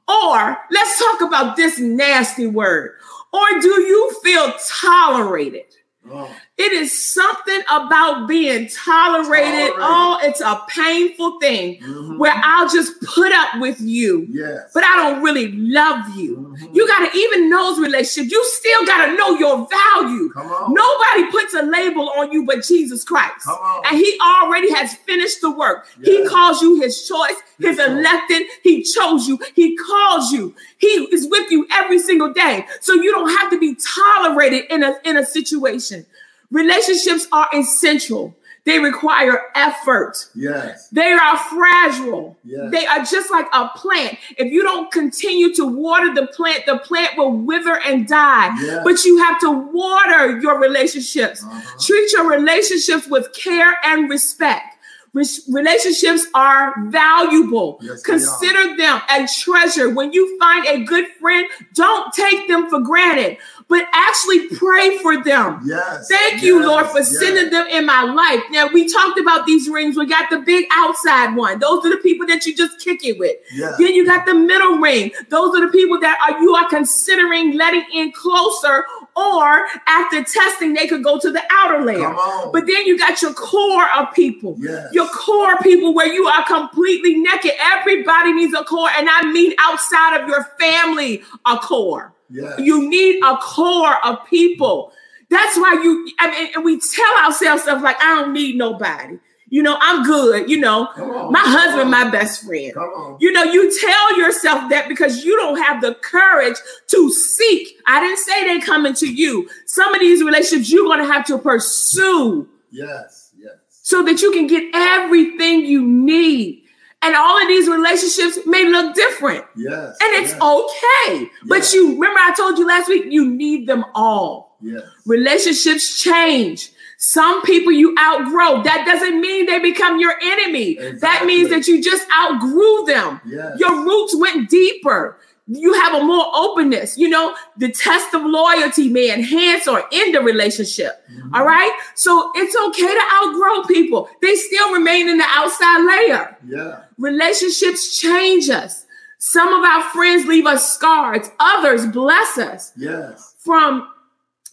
Or 0.08 0.58
let's 0.70 0.98
talk 0.98 1.20
about 1.20 1.56
this 1.56 1.78
nasty 1.78 2.46
word. 2.46 2.92
Or 3.32 3.46
do 3.60 3.68
you 3.68 4.12
feel 4.22 4.52
tolerated? 4.80 5.66
Oh, 6.10 6.34
It 6.60 6.72
is 6.72 6.92
something 7.14 7.62
about 7.70 8.28
being 8.28 8.68
tolerated. 8.68 9.72
Oh, 9.78 10.18
it's 10.22 10.42
a 10.42 10.60
painful 10.68 11.40
thing 11.40 11.80
mhm. 11.80 12.18
where 12.18 12.34
I'll 12.36 12.68
just 12.68 13.00
put 13.00 13.32
up 13.32 13.60
with 13.60 13.80
you 13.80 14.26
Yes. 14.30 14.70
but 14.74 14.84
I 14.84 14.96
don't 14.96 15.22
really 15.22 15.52
love 15.52 16.14
you. 16.18 16.54
Mhm. 16.60 16.74
You 16.76 16.86
got 16.86 17.10
to 17.10 17.18
even 17.18 17.48
those 17.48 17.78
relationships, 17.78 18.30
you 18.30 18.44
still 18.44 18.84
got 18.84 19.06
to 19.06 19.16
know 19.16 19.38
your 19.38 19.66
value. 19.70 20.30
Nobody 20.68 21.30
puts 21.30 21.54
a 21.54 21.62
label 21.62 22.10
on 22.10 22.30
you 22.30 22.44
but 22.44 22.62
Jesus 22.62 23.04
Christ. 23.04 23.48
And 23.86 23.96
he 23.96 24.18
already 24.20 24.70
has 24.74 24.94
finished 24.94 25.40
the 25.40 25.50
work. 25.50 25.86
He 26.04 26.26
calls 26.26 26.60
you 26.60 26.78
his 26.78 27.08
choice, 27.08 27.36
his 27.58 27.78
His 27.78 27.88
elected. 27.88 28.42
He 28.62 28.82
chose 28.82 29.26
you. 29.28 29.38
He 29.54 29.76
calls 29.76 30.30
you. 30.30 30.54
He 30.76 30.88
is 31.10 31.26
with 31.26 31.50
you 31.50 31.66
every 31.72 31.98
single 31.98 32.34
day. 32.34 32.66
So 32.80 32.92
you 32.92 33.10
don't 33.12 33.30
have 33.30 33.50
to 33.50 33.58
be 33.58 33.76
tolerated 33.76 34.64
in 34.70 34.82
a, 34.82 34.96
in 35.04 35.16
a 35.16 35.24
situation. 35.24 36.04
Relationships 36.50 37.26
are 37.32 37.48
essential. 37.54 38.36
They 38.64 38.78
require 38.78 39.40
effort. 39.54 40.28
Yes. 40.34 40.88
They 40.90 41.10
are 41.12 41.36
fragile. 41.38 42.36
Yes. 42.44 42.70
They 42.70 42.86
are 42.86 43.04
just 43.04 43.30
like 43.30 43.46
a 43.52 43.68
plant. 43.68 44.18
If 44.36 44.52
you 44.52 44.62
don't 44.62 44.92
continue 44.92 45.54
to 45.54 45.64
water 45.64 46.12
the 46.14 46.26
plant, 46.26 46.66
the 46.66 46.78
plant 46.78 47.16
will 47.16 47.32
wither 47.32 47.80
and 47.80 48.06
die. 48.06 48.54
Yes. 48.60 48.82
But 48.84 49.04
you 49.04 49.18
have 49.18 49.40
to 49.40 49.50
water 49.50 50.38
your 50.40 50.60
relationships. 50.60 51.42
Uh-huh. 51.42 51.78
Treat 51.80 52.12
your 52.12 52.28
relationships 52.28 53.08
with 53.08 53.32
care 53.32 53.76
and 53.82 54.10
respect. 54.10 54.76
Re- 55.12 55.24
relationships 55.48 56.26
are 56.34 56.74
valuable. 56.88 57.80
Yes, 57.82 58.02
Consider 58.02 58.76
them 58.76 59.00
a 59.10 59.26
treasure. 59.26 59.90
When 59.90 60.12
you 60.12 60.38
find 60.38 60.66
a 60.66 60.84
good 60.84 61.06
friend, 61.20 61.46
don't 61.74 62.12
take 62.12 62.46
them 62.46 62.70
for 62.70 62.80
granted, 62.80 63.38
but 63.70 63.86
actually 63.92 64.48
pray 64.48 64.98
for 64.98 65.22
them. 65.22 65.62
Yes. 65.64 66.08
Thank 66.08 66.42
you, 66.42 66.60
Lord, 66.60 66.86
for 66.88 66.98
Yes. 66.98 67.18
sending 67.20 67.50
them 67.50 67.66
in 67.68 67.86
my 67.86 68.02
life. 68.02 68.42
Now, 68.50 68.66
we 68.66 68.88
talked 68.92 69.18
about 69.18 69.46
these 69.46 69.68
rings. 69.68 69.96
We 69.96 70.06
got 70.06 70.28
the 70.28 70.40
big 70.40 70.66
outside 70.72 71.36
one. 71.36 71.60
Those 71.60 71.86
are 71.86 71.90
the 71.90 71.98
people 71.98 72.26
that 72.26 72.44
you 72.44 72.54
just 72.54 72.80
kick 72.80 73.04
it 73.04 73.18
with. 73.18 73.36
Yes. 73.54 73.76
Then 73.78 73.94
you 73.94 74.04
got 74.04 74.26
the 74.26 74.34
middle 74.34 74.78
ring. 74.78 75.12
Those 75.30 75.54
are 75.56 75.64
the 75.64 75.72
people 75.72 76.00
that 76.00 76.18
are 76.20 76.42
you 76.42 76.54
are 76.54 76.68
considering 76.68 77.56
letting 77.56 77.84
in 77.94 78.10
closer, 78.12 78.84
or 79.16 79.66
after 79.86 80.24
testing, 80.24 80.74
they 80.74 80.86
could 80.88 81.04
go 81.04 81.18
to 81.18 81.30
the 81.30 81.42
outer 81.52 81.84
layer. 81.84 82.12
But 82.52 82.66
then 82.66 82.86
you 82.86 82.98
got 82.98 83.22
your 83.22 83.32
core 83.34 83.86
of 83.96 84.12
people. 84.14 84.56
Yes. 84.58 84.92
Your 84.92 85.06
core 85.08 85.56
people 85.58 85.94
where 85.94 86.12
you 86.12 86.26
are 86.26 86.44
completely 86.44 87.14
naked. 87.16 87.52
Everybody 87.60 88.32
needs 88.32 88.52
a 88.54 88.64
core, 88.64 88.90
and 88.98 89.08
I 89.08 89.30
mean 89.30 89.52
outside 89.60 90.20
of 90.20 90.28
your 90.28 90.44
family, 90.58 91.22
a 91.46 91.56
core. 91.58 92.12
Yes. 92.30 92.58
You 92.58 92.88
need 92.88 93.22
a 93.24 93.36
core 93.36 93.96
of 94.04 94.24
people. 94.26 94.92
That's 95.28 95.56
why 95.56 95.74
you, 95.82 96.10
I 96.18 96.30
mean, 96.30 96.50
and 96.56 96.64
we 96.64 96.80
tell 96.80 97.24
ourselves 97.24 97.62
stuff 97.62 97.82
like, 97.82 97.96
I 98.02 98.20
don't 98.20 98.32
need 98.32 98.56
nobody. 98.56 99.18
You 99.52 99.62
know, 99.64 99.76
I'm 99.80 100.04
good. 100.04 100.48
You 100.48 100.58
know, 100.60 100.88
my 100.96 101.40
on. 101.40 101.44
husband, 101.46 101.90
my 101.90 102.08
best 102.08 102.44
friend. 102.44 102.72
On. 102.76 103.16
You 103.20 103.32
know, 103.32 103.42
you 103.42 103.68
tell 103.80 104.18
yourself 104.18 104.70
that 104.70 104.88
because 104.88 105.24
you 105.24 105.36
don't 105.36 105.60
have 105.60 105.80
the 105.82 105.94
courage 105.96 106.56
to 106.88 107.10
seek. 107.12 107.76
I 107.86 108.00
didn't 108.00 108.18
say 108.18 108.44
they 108.46 108.64
coming 108.64 108.94
to 108.94 109.12
you. 109.12 109.48
Some 109.66 109.92
of 109.92 110.00
these 110.00 110.22
relationships 110.22 110.70
you're 110.70 110.84
going 110.86 111.00
to 111.00 111.12
have 111.12 111.26
to 111.26 111.38
pursue 111.38 112.48
Yes. 112.70 113.32
Yes. 113.36 113.54
so 113.70 114.04
that 114.04 114.22
you 114.22 114.30
can 114.30 114.46
get 114.46 114.64
everything 114.72 115.64
you 115.64 115.84
need. 115.84 116.59
And 117.02 117.16
all 117.16 117.40
of 117.40 117.48
these 117.48 117.66
relationships 117.66 118.38
may 118.46 118.68
look 118.68 118.94
different, 118.94 119.44
Yes. 119.56 119.96
and 120.02 120.14
it's 120.22 120.32
yes, 120.32 120.42
okay. 120.42 121.30
But 121.46 121.72
you 121.72 121.94
remember, 121.94 122.20
I 122.20 122.34
told 122.36 122.58
you 122.58 122.66
last 122.66 122.88
week, 122.88 123.06
you 123.08 123.26
need 123.30 123.66
them 123.66 123.84
all. 123.94 124.56
Yes. 124.60 124.82
Relationships 125.06 126.02
change. 126.02 126.70
Some 126.98 127.40
people 127.42 127.72
you 127.72 127.94
outgrow. 127.98 128.62
That 128.62 128.84
doesn't 128.84 129.18
mean 129.18 129.46
they 129.46 129.58
become 129.60 129.98
your 129.98 130.12
enemy. 130.22 130.74
That 131.00 131.24
means 131.24 131.48
that 131.48 131.66
you 131.66 131.82
just 131.82 132.06
outgrew 132.14 132.84
them. 132.84 133.22
Yes. 133.24 133.58
Your 133.58 133.82
roots 133.82 134.14
went 134.14 134.50
deeper. 134.50 135.16
You 135.52 135.72
have 135.74 135.94
a 136.00 136.04
more 136.04 136.26
openness. 136.32 136.96
You 136.96 137.08
know, 137.08 137.34
the 137.58 137.70
test 137.72 138.14
of 138.14 138.22
loyalty 138.24 138.88
may 138.88 139.12
enhance 139.12 139.66
or 139.66 139.82
end 139.92 140.14
the 140.14 140.20
relationship. 140.20 141.02
Mhm. 141.12 141.34
All 141.34 141.44
right. 141.44 141.72
So 141.96 142.30
it's 142.36 142.54
okay 142.56 142.86
to 142.94 143.02
outgrow 143.16 143.64
people. 143.64 144.08
They 144.22 144.36
still 144.36 144.72
remain 144.72 145.08
in 145.08 145.18
the 145.18 145.24
outside 145.28 145.84
layer. 145.84 146.36
Yeah. 146.46 146.76
Relationships 146.98 147.98
change 147.98 148.48
us. 148.48 148.84
Some 149.18 149.52
of 149.52 149.64
our 149.64 149.82
friends 149.90 150.26
leave 150.26 150.46
us 150.46 150.72
scars, 150.72 151.28
others 151.40 151.84
bless 151.86 152.38
us. 152.38 152.72
Yes. 152.76 153.34
From 153.44 153.86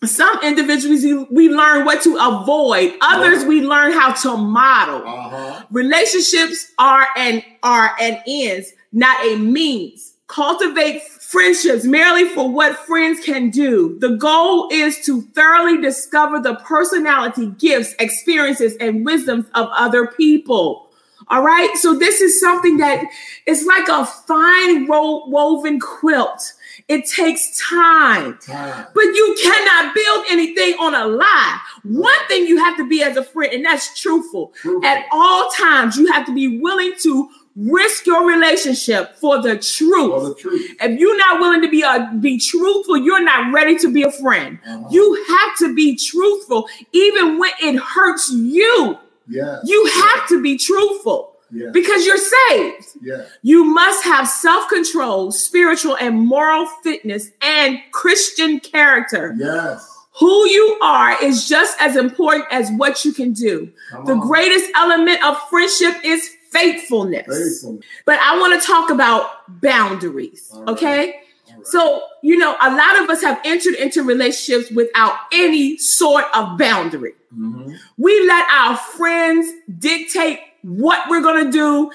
some 0.04 0.40
individuals, 0.44 1.28
we- 1.32 1.50
learn 1.50 1.86
what 1.86 2.02
to 2.04 2.18
avoid, 2.18 2.94
others, 3.02 3.44
Yeah. 3.44 3.48
we 3.48 3.62
learn 3.62 3.92
how 3.94 4.12
to 4.14 4.36
model. 4.38 5.04
Uh 5.08 5.30
huh. 5.30 5.62
Relationships 5.72 6.68
are 6.78 7.08
an 7.16 7.44
are 7.64 7.92
an 8.00 8.22
ends, 8.28 8.74
not 8.92 9.24
a 9.26 9.36
means. 9.38 10.14
Cultivate 10.28 11.04
friendships 11.04 11.86
merely 11.86 12.28
for 12.30 12.50
what 12.50 12.78
friends 12.80 13.20
can 13.24 13.50
do. 13.50 13.98
The 14.00 14.16
goal 14.18 14.70
is 14.72 15.00
to 15.06 15.22
thoroughly 15.22 15.82
discover 15.82 16.40
the 16.40 16.56
personality, 16.56 17.48
gifts, 17.58 17.96
experiences, 18.00 18.76
and 18.78 19.06
wisdoms 19.06 19.46
of 19.56 19.68
other 19.72 20.08
people. 20.08 20.90
All 21.30 21.42
right. 21.44 21.76
So 21.76 21.98
this 21.98 22.22
is 22.22 22.40
something 22.40 22.78
that 22.78 23.04
is 23.46 23.66
like 23.66 23.88
a 23.90 24.06
fine 24.06 24.88
woven 24.88 25.80
quilt. 25.80 26.54
It 26.88 27.06
takes 27.06 27.68
time. 27.70 28.38
Time. 28.38 28.88
But 28.94 29.04
you 29.04 29.36
cannot 29.42 29.94
build 29.94 30.26
anything 30.30 30.76
on 30.80 30.96
a 30.96 31.06
lie. 31.06 31.60
One 31.84 32.28
thing 32.30 32.48
you 32.48 32.58
have 32.60 32.78
to 32.78 32.88
be 32.88 33.04
as 33.04 33.18
a 33.18 33.24
friend, 33.24 33.52
and 33.54 33.66
that's 33.66 34.00
truthful. 34.00 34.54
Truthful. 34.56 34.86
At 34.86 35.06
all 35.12 35.50
times, 35.52 35.98
you 35.98 36.10
have 36.14 36.26
to 36.28 36.34
be 36.34 36.60
willing 36.60 36.94
to 37.04 37.30
risk 37.58 38.06
your 38.06 38.28
relationship 38.28 39.16
for 39.16 39.42
the 39.42 39.58
truth. 39.58 40.12
For 40.12 40.30
the 40.30 40.36
truth. 40.36 40.72
if 40.80 41.00
you're 41.00 41.18
not 41.18 41.40
willing 41.40 41.62
to 41.64 41.70
be 41.70 41.82
a, 41.82 42.12
be 42.20 42.38
truthful, 42.40 42.98
you're 42.98 43.24
not 43.24 43.52
ready 43.52 43.78
to 43.80 43.92
be 43.92 44.04
a 44.04 44.12
friend. 44.12 44.60
Uh-huh. 44.66 44.88
You 44.92 45.26
have 45.28 45.58
to 45.60 45.74
be 45.74 45.96
truthful, 45.98 46.68
even 46.92 47.40
when 47.40 47.52
it 47.62 47.78
hurts 47.80 48.32
you. 48.32 48.98
Yes. 49.28 49.62
You 49.66 49.86
have 49.88 50.28
to 50.30 50.42
be 50.42 50.58
truthful 50.58 51.34
Yes. 51.50 51.72
because 51.74 52.06
you're 52.06 52.18
saved. 52.18 52.86
Yes. 53.02 53.28
You 53.42 53.64
must 53.64 54.04
have 54.04 54.28
self 54.28 54.70
control, 54.70 55.32
spiritual 55.32 55.98
and 55.98 56.20
moral 56.20 56.68
fitness, 56.84 57.32
and 57.42 57.80
Christian 57.92 58.60
character. 58.60 59.34
Yes. 59.38 59.94
Who 60.20 60.48
you 60.48 60.78
are 60.82 61.16
is 61.24 61.48
just 61.48 61.80
as 61.80 61.96
important 61.96 62.46
as 62.52 62.70
what 62.72 63.06
you 63.06 63.14
can 63.14 63.34
do. 63.34 63.72
Come 63.92 64.06
The 64.06 64.14
on. 64.14 64.20
greatest 64.20 64.66
element 64.76 65.24
of 65.24 65.38
friendship 65.50 65.96
is 66.04 66.30
faithfulness. 66.52 67.26
Faithful. 67.28 67.80
But 68.06 68.20
I 68.20 68.40
want 68.40 68.60
to 68.62 68.68
talk 68.68 68.90
about 68.90 69.30
boundaries, 69.62 70.50
right. 70.54 70.70
okay? 70.70 71.06
Right. 71.50 71.68
So, 71.68 72.04
you 72.22 72.38
know, 72.38 72.56
a 72.62 72.70
lot 72.70 73.02
of 73.02 73.10
us 73.10 73.22
have 73.22 73.40
entered 73.44 73.76
into 73.76 74.04
relationships 74.04 74.72
without 74.72 75.14
any 75.34 75.78
sort 75.78 76.26
of 76.34 76.58
boundary. 76.58 77.14
Mhm. 77.36 77.78
We 77.98 78.28
let 78.28 78.48
our 78.50 78.78
friends 78.78 79.48
dictate 79.78 80.40
what 80.62 81.10
we're 81.10 81.22
going 81.22 81.46
to 81.46 81.52
do, 81.52 81.92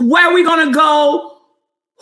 where 0.00 0.32
we're 0.32 0.46
going 0.46 0.68
to 0.68 0.72
go, 0.72 1.33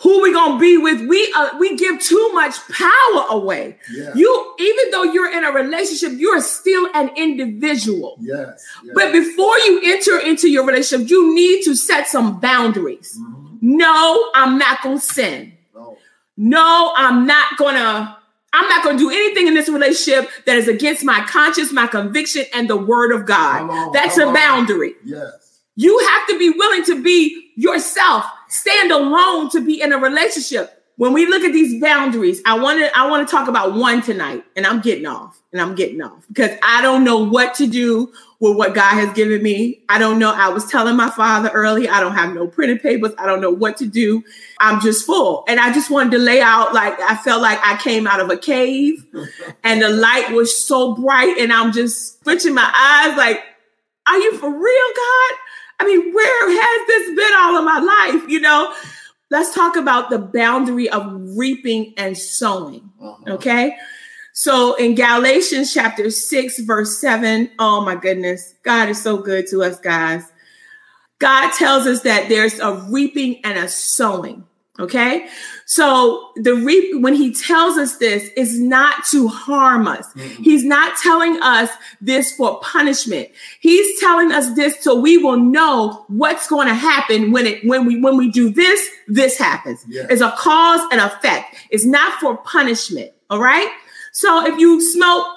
who 0.03 0.33
going 0.33 0.53
to 0.53 0.59
be 0.59 0.77
with. 0.77 1.07
We 1.07 1.33
uh, 1.35 1.51
we 1.59 1.77
give 1.77 1.99
too 1.99 2.29
much 2.33 2.55
power 2.69 3.25
away. 3.29 3.77
Yes. 3.91 4.15
You 4.15 4.55
even 4.59 4.91
though 4.91 5.03
you're 5.03 5.31
in 5.31 5.43
a 5.43 5.51
relationship, 5.51 6.19
you're 6.19 6.41
still 6.41 6.89
an 6.93 7.09
individual. 7.15 8.17
Yes. 8.19 8.65
yes. 8.83 8.93
But 8.93 9.13
before 9.13 9.57
you 9.59 9.81
enter 9.83 10.19
into 10.19 10.49
your 10.49 10.65
relationship, 10.65 11.09
you 11.09 11.33
need 11.33 11.63
to 11.63 11.75
set 11.75 12.07
some 12.07 12.39
boundaries. 12.39 13.17
Mhm. 13.19 13.57
No, 13.61 14.29
I'm 14.35 14.57
not 14.57 14.83
to 14.83 14.99
sin. 14.99 15.53
No. 15.73 15.97
No, 16.35 16.93
I'm 16.97 17.25
not 17.25 17.57
to 17.57 18.17
I'm 18.55 18.69
not 18.69 18.91
to 18.91 18.97
do 18.97 19.09
anything 19.09 19.47
in 19.47 19.55
this 19.55 19.67
relationship 19.67 20.29
that 20.45 20.57
is 20.57 20.67
against 20.67 21.03
my 21.03 21.21
conscience, 21.21 21.71
my 21.71 21.87
conviction 21.87 22.45
and 22.53 22.69
the 22.69 22.77
word 22.77 23.11
of 23.11 23.25
God. 23.25 23.69
On, 23.69 23.91
That's 23.93 24.17
a 24.17 24.31
boundary. 24.31 24.93
Yes. 25.03 25.61
You 25.75 25.97
have 25.97 26.27
to 26.27 26.37
be 26.37 26.51
willing 26.51 26.83
to 26.85 27.01
be 27.01 27.51
yourself, 27.55 28.25
stand 28.53 28.91
alone 28.91 29.49
to 29.49 29.61
be 29.61 29.81
in 29.81 29.91
a 29.91 29.97
relationship. 29.97 30.79
When 30.95 31.11
we 31.11 31.25
look 31.25 31.43
at 31.43 31.53
these 31.53 31.81
boundaries, 31.81 32.39
I 32.45 32.59
want 32.59 32.79
to 32.79 32.97
I 32.97 33.09
want 33.09 33.27
to 33.27 33.31
talk 33.31 33.47
about 33.47 33.73
one 33.73 34.03
tonight, 34.03 34.43
and 34.55 34.65
I'm 34.67 34.79
getting 34.79 35.07
off, 35.07 35.41
and 35.51 35.59
I'm 35.59 35.73
getting 35.73 36.03
off 36.03 36.23
because 36.27 36.51
I 36.61 36.83
don't 36.83 37.03
know 37.03 37.17
what 37.17 37.55
to 37.55 37.65
do 37.65 38.13
with 38.39 38.55
what 38.55 38.75
God 38.75 38.93
has 38.93 39.11
given 39.15 39.41
me. 39.41 39.81
I 39.89 39.97
don't 39.97 40.19
know. 40.19 40.31
I 40.31 40.49
was 40.49 40.67
telling 40.67 40.95
my 40.95 41.09
father 41.09 41.49
early, 41.49 41.89
I 41.89 41.99
don't 41.99 42.13
have 42.13 42.35
no 42.35 42.45
printed 42.45 42.83
papers. 42.83 43.11
I 43.17 43.25
don't 43.25 43.41
know 43.41 43.49
what 43.49 43.77
to 43.77 43.87
do. 43.87 44.23
I'm 44.59 44.81
just 44.81 45.03
full, 45.03 45.43
and 45.47 45.59
I 45.59 45.73
just 45.73 45.89
wanted 45.89 46.11
to 46.11 46.19
lay 46.19 46.41
out 46.41 46.75
like 46.75 46.99
I 46.99 47.15
felt 47.15 47.41
like 47.41 47.57
I 47.63 47.75
came 47.77 48.05
out 48.05 48.19
of 48.19 48.29
a 48.29 48.37
cave, 48.37 49.03
and 49.63 49.81
the 49.81 49.89
light 49.89 50.29
was 50.31 50.55
so 50.63 50.93
bright, 50.93 51.39
and 51.39 51.51
I'm 51.51 51.71
just 51.71 52.23
switching 52.23 52.53
my 52.53 52.71
eyes 52.71 53.17
like, 53.17 53.39
"Are 54.07 54.17
you 54.19 54.37
for 54.37 54.51
real, 54.51 54.87
God?" 54.95 55.37
I 55.83 55.85
mean, 55.85 56.13
where 56.13 56.49
has 56.49 56.87
this 56.87 57.15
been 57.15 57.33
all 57.37 57.57
of 57.57 57.65
my 57.65 57.79
life? 57.79 58.29
You 58.29 58.39
know, 58.39 58.73
let's 59.29 59.53
talk 59.53 59.75
about 59.75 60.09
the 60.09 60.19
boundary 60.19 60.89
of 60.89 61.05
reaping 61.37 61.93
and 61.97 62.17
sowing. 62.17 62.89
Uh-huh. 63.01 63.33
Okay. 63.33 63.75
So 64.31 64.75
in 64.75 64.95
Galatians 64.95 65.73
chapter 65.73 66.09
6, 66.09 66.59
verse 66.59 66.97
7, 66.99 67.51
oh 67.59 67.81
my 67.81 67.95
goodness, 67.95 68.55
God 68.63 68.89
is 68.89 69.01
so 69.01 69.17
good 69.17 69.47
to 69.47 69.61
us, 69.61 69.79
guys. 69.79 70.23
God 71.19 71.51
tells 71.53 71.85
us 71.85 72.01
that 72.01 72.29
there's 72.29 72.59
a 72.59 72.73
reaping 72.89 73.43
and 73.45 73.59
a 73.59 73.67
sowing. 73.67 74.45
Okay. 74.79 75.27
So 75.67 76.31
the 76.35 76.55
reap, 76.55 76.99
when 76.99 77.13
he 77.13 77.31
tells 77.31 77.77
us 77.77 77.97
this, 77.97 78.29
is 78.35 78.59
not 78.59 79.05
to 79.11 79.27
harm 79.27 79.87
us. 79.87 80.07
Mhm. 80.15 80.29
He's 80.43 80.63
not 80.63 80.97
telling 80.97 81.39
us 81.43 81.69
this 82.01 82.35
for 82.35 82.59
punishment. 82.59 83.29
He's 83.59 83.99
telling 83.99 84.31
us 84.31 84.49
this 84.55 84.79
so 84.81 84.95
we 84.95 85.17
will 85.17 85.37
know 85.37 86.05
what's 86.07 86.47
going 86.47 86.67
to 86.67 86.73
happen 86.73 87.31
when 87.31 87.45
it 87.45 87.63
when 87.63 87.85
we 87.85 88.01
when 88.01 88.17
we 88.17 88.31
do 88.31 88.49
this, 88.49 88.83
this 89.07 89.37
happens. 89.37 89.79
Yeah. 89.87 90.07
It's 90.09 90.21
a 90.21 90.31
cause 90.31 90.81
and 90.91 90.99
effect. 90.99 91.55
It's 91.69 91.85
not 91.85 92.19
for 92.19 92.37
punishment. 92.37 93.11
All 93.29 93.39
right. 93.39 93.69
So 94.11 94.43
if 94.47 94.57
you 94.57 94.81
smoke, 94.81 95.27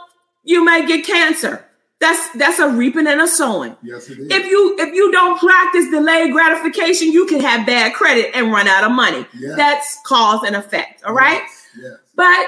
you 0.44 0.64
may 0.64 0.86
get 0.86 1.04
cancer. 1.04 1.62
That's 1.98 2.30
that's 2.32 2.58
a 2.58 2.68
reaping 2.68 3.06
and 3.06 3.20
a 3.20 3.28
sowing. 3.28 3.74
Yes, 3.82 4.10
it 4.10 4.18
is. 4.18 4.28
If 4.30 4.46
you 4.46 4.76
if 4.78 4.94
you 4.94 5.10
don't 5.12 5.38
practice 5.40 5.88
delayed 5.90 6.32
gratification, 6.32 7.10
you 7.10 7.26
can 7.26 7.40
have 7.40 7.66
bad 7.66 7.94
credit 7.94 8.32
and 8.34 8.52
run 8.52 8.68
out 8.68 8.84
of 8.84 8.92
money. 8.92 9.26
Yeah. 9.38 9.54
That's 9.56 9.98
cause 10.04 10.42
and 10.42 10.54
effect. 10.54 11.02
All 11.04 11.14
right. 11.14 11.40
Yes. 11.40 11.68
yes. 11.80 11.92
But 12.14 12.46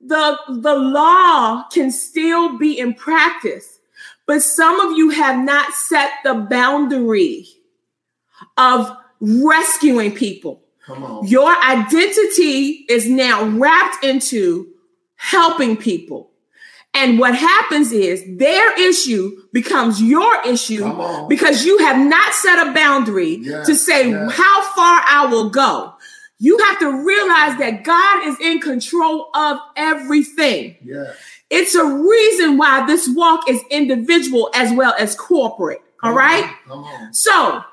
the 0.00 0.38
the 0.48 0.74
law 0.74 1.64
can 1.72 1.90
still 1.90 2.58
be 2.58 2.78
in 2.78 2.94
practice. 2.94 3.78
But 4.26 4.42
some 4.42 4.80
of 4.80 4.96
you 4.96 5.10
have 5.10 5.42
not 5.44 5.72
set 5.72 6.10
the 6.22 6.34
boundary 6.34 7.46
of 8.56 8.94
rescuing 9.20 10.14
people. 10.14 10.62
Come 10.86 11.02
on. 11.04 11.26
Your 11.26 11.54
identity 11.62 12.84
is 12.88 13.08
now 13.08 13.44
wrapped 13.44 14.04
into 14.04 14.68
helping 15.16 15.76
people. 15.76 16.30
And 16.94 17.18
what 17.18 17.34
happens 17.34 17.90
is 17.92 18.24
their 18.38 18.88
issue 18.88 19.36
becomes 19.52 20.00
your 20.00 20.42
issue 20.46 20.84
because 21.28 21.64
you 21.64 21.78
have 21.78 21.98
not 21.98 22.32
set 22.34 22.68
a 22.68 22.72
boundary 22.72 23.36
Yes, 23.40 23.66
to 23.66 23.74
say 23.74 24.10
yes. 24.10 24.32
how 24.32 24.62
far 24.74 25.02
I 25.06 25.26
will 25.30 25.50
go. 25.50 25.92
You 26.38 26.58
have 26.58 26.78
to 26.80 27.04
realize 27.04 27.58
that 27.58 27.82
God 27.84 28.26
is 28.28 28.38
in 28.40 28.60
control 28.60 29.28
of 29.34 29.58
everything. 29.76 30.76
Yes. 30.84 31.16
It's 31.50 31.74
a 31.74 31.84
reason 31.84 32.56
why 32.58 32.86
this 32.86 33.08
walk 33.08 33.48
is 33.48 33.60
individual 33.70 34.50
as 34.54 34.72
well 34.72 34.94
as 34.98 35.14
corporate. 35.14 35.80
All 36.02 36.10
Come 36.10 36.18
right. 36.18 36.44
on. 36.44 36.54
Come 36.68 36.84
on. 36.84 37.14
So 37.14 37.64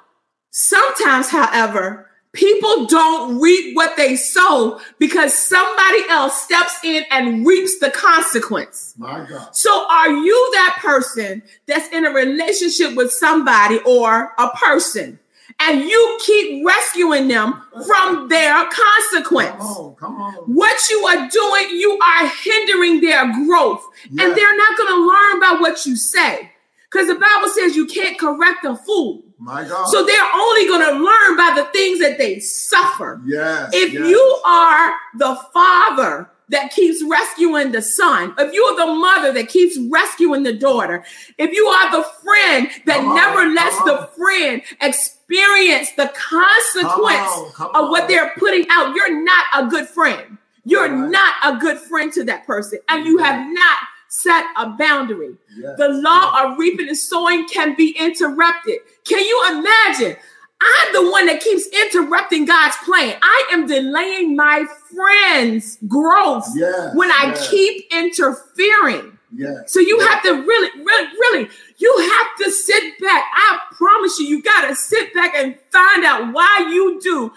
sometimes, 0.51 1.29
however, 1.29 2.07
People 2.33 2.85
don't 2.85 3.41
reap 3.41 3.75
what 3.75 3.97
they 3.97 4.15
sow 4.15 4.79
because 4.99 5.33
somebody 5.37 6.03
else 6.09 6.41
steps 6.41 6.79
in 6.83 7.03
and 7.11 7.45
reaps 7.45 7.79
the 7.79 7.91
consequence. 7.91 8.93
My 8.97 9.25
God. 9.29 9.53
So, 9.53 9.85
are 9.89 10.09
you 10.09 10.49
that 10.53 10.77
person 10.81 11.43
that's 11.65 11.89
in 11.93 12.05
a 12.05 12.11
relationship 12.11 12.95
with 12.95 13.11
somebody 13.11 13.79
or 13.85 14.31
a 14.37 14.49
person 14.55 15.19
and 15.59 15.81
you 15.81 16.19
keep 16.25 16.65
rescuing 16.65 17.27
them 17.27 17.61
from 17.85 18.29
their 18.29 18.65
consequence? 18.69 19.57
Come 19.57 19.67
on, 19.67 19.95
come 19.95 20.21
on. 20.21 20.33
What 20.45 20.89
you 20.89 21.05
are 21.05 21.27
doing, 21.29 21.79
you 21.79 21.99
are 22.01 22.27
hindering 22.27 23.01
their 23.01 23.25
growth, 23.45 23.85
Yeah. 24.09 24.23
and 24.25 24.35
they're 24.37 24.57
not 24.57 24.77
going 24.77 24.93
to 24.95 25.05
learn 25.05 25.37
about 25.37 25.59
what 25.59 25.85
you 25.85 25.97
say 25.97 26.51
because 26.89 27.07
the 27.07 27.15
Bible 27.15 27.49
says 27.49 27.75
you 27.75 27.87
can't 27.87 28.17
correct 28.17 28.63
a 28.63 28.75
fool. 28.77 29.23
My 29.41 29.67
God. 29.67 29.87
So 29.87 30.05
they're 30.05 30.31
only 30.35 30.67
going 30.67 30.85
to 30.85 31.03
learn 31.03 31.35
by 31.35 31.53
the 31.55 31.65
things 31.73 31.99
that 31.99 32.17
they 32.19 32.39
suffer. 32.39 33.19
yes. 33.25 33.71
If 33.73 33.91
yes. 33.91 34.07
you 34.07 34.41
are 34.45 34.93
the 35.17 35.35
father 35.51 36.29
that 36.49 36.71
keeps 36.71 37.03
rescuing 37.09 37.71
the 37.71 37.81
son, 37.81 38.35
if 38.37 38.53
you 38.53 38.61
are 38.63 38.85
the 38.85 38.93
mother 38.93 39.33
that 39.33 39.49
keeps 39.49 39.79
rescuing 39.89 40.43
the 40.43 40.53
daughter, 40.53 41.03
if 41.39 41.51
you 41.53 41.65
are 41.65 41.91
the 41.91 42.03
friend 42.23 42.69
that 42.85 42.97
Come 42.97 43.15
never 43.15 43.41
come 43.43 43.55
lets 43.55 43.77
the 43.83 44.09
friend 44.15 44.61
experience 44.79 45.91
the 45.97 46.11
consequence 46.13 47.31
on, 47.31 47.51
come 47.53 47.71
of 47.75 47.89
what 47.89 48.03
on. 48.03 48.07
they're 48.09 48.31
putting 48.37 48.65
out, 48.69 48.93
you're 48.95 49.23
not 49.23 49.45
a 49.57 49.67
good 49.67 49.87
friend. 49.87 50.37
You're 50.65 50.87
Right. 50.89 51.09
not 51.09 51.33
a 51.43 51.57
good 51.59 51.79
friend 51.79 52.13
to 52.13 52.23
that 52.25 52.45
person, 52.45 52.77
and 52.87 53.05
you 53.05 53.17
have 53.17 53.39
not 53.51 53.77
set 54.11 54.45
a 54.57 54.69
boundary. 54.69 55.35
Yes, 55.57 55.77
The 55.77 55.87
law 55.87 56.43
of 56.43 56.59
reaping 56.59 56.89
and 56.89 56.97
sowing 56.97 57.47
can 57.47 57.75
be 57.75 57.95
interrupted. 57.97 58.79
Can 59.05 59.23
you 59.23 59.45
imagine? 59.51 60.17
I'm 60.61 60.93
the 60.93 61.09
one 61.09 61.25
that 61.25 61.39
keeps 61.41 61.65
interrupting 61.67 62.45
God's 62.45 62.75
plan. 62.83 63.15
I 63.21 63.47
am 63.51 63.65
delaying 63.67 64.35
my 64.35 64.65
friend's 64.93 65.77
growth 65.87 66.45
Yes, 66.53 66.93
when 66.93 67.09
I 67.09 67.27
yes. 67.33 67.49
keep 67.49 67.85
interfering. 67.91 69.17
Yes. 69.33 69.71
So 69.71 69.79
you 69.79 69.97
yes. 69.97 70.09
have 70.13 70.23
to 70.23 70.31
really, 70.45 70.83
really, 70.83 71.07
really, 71.07 71.49
you 71.77 71.97
have 71.97 72.45
to 72.45 72.51
sit 72.51 72.99
back. 72.99 73.23
I 73.33 73.59
promise 73.71 74.19
you, 74.19 74.27
you 74.27 74.43
got 74.43 74.67
to 74.67 74.75
sit 74.75 75.13
back 75.13 75.33
and 75.35 75.55
find 75.71 76.03
out 76.05 76.33
why 76.33 76.67
you 76.69 76.99
do 77.01 77.31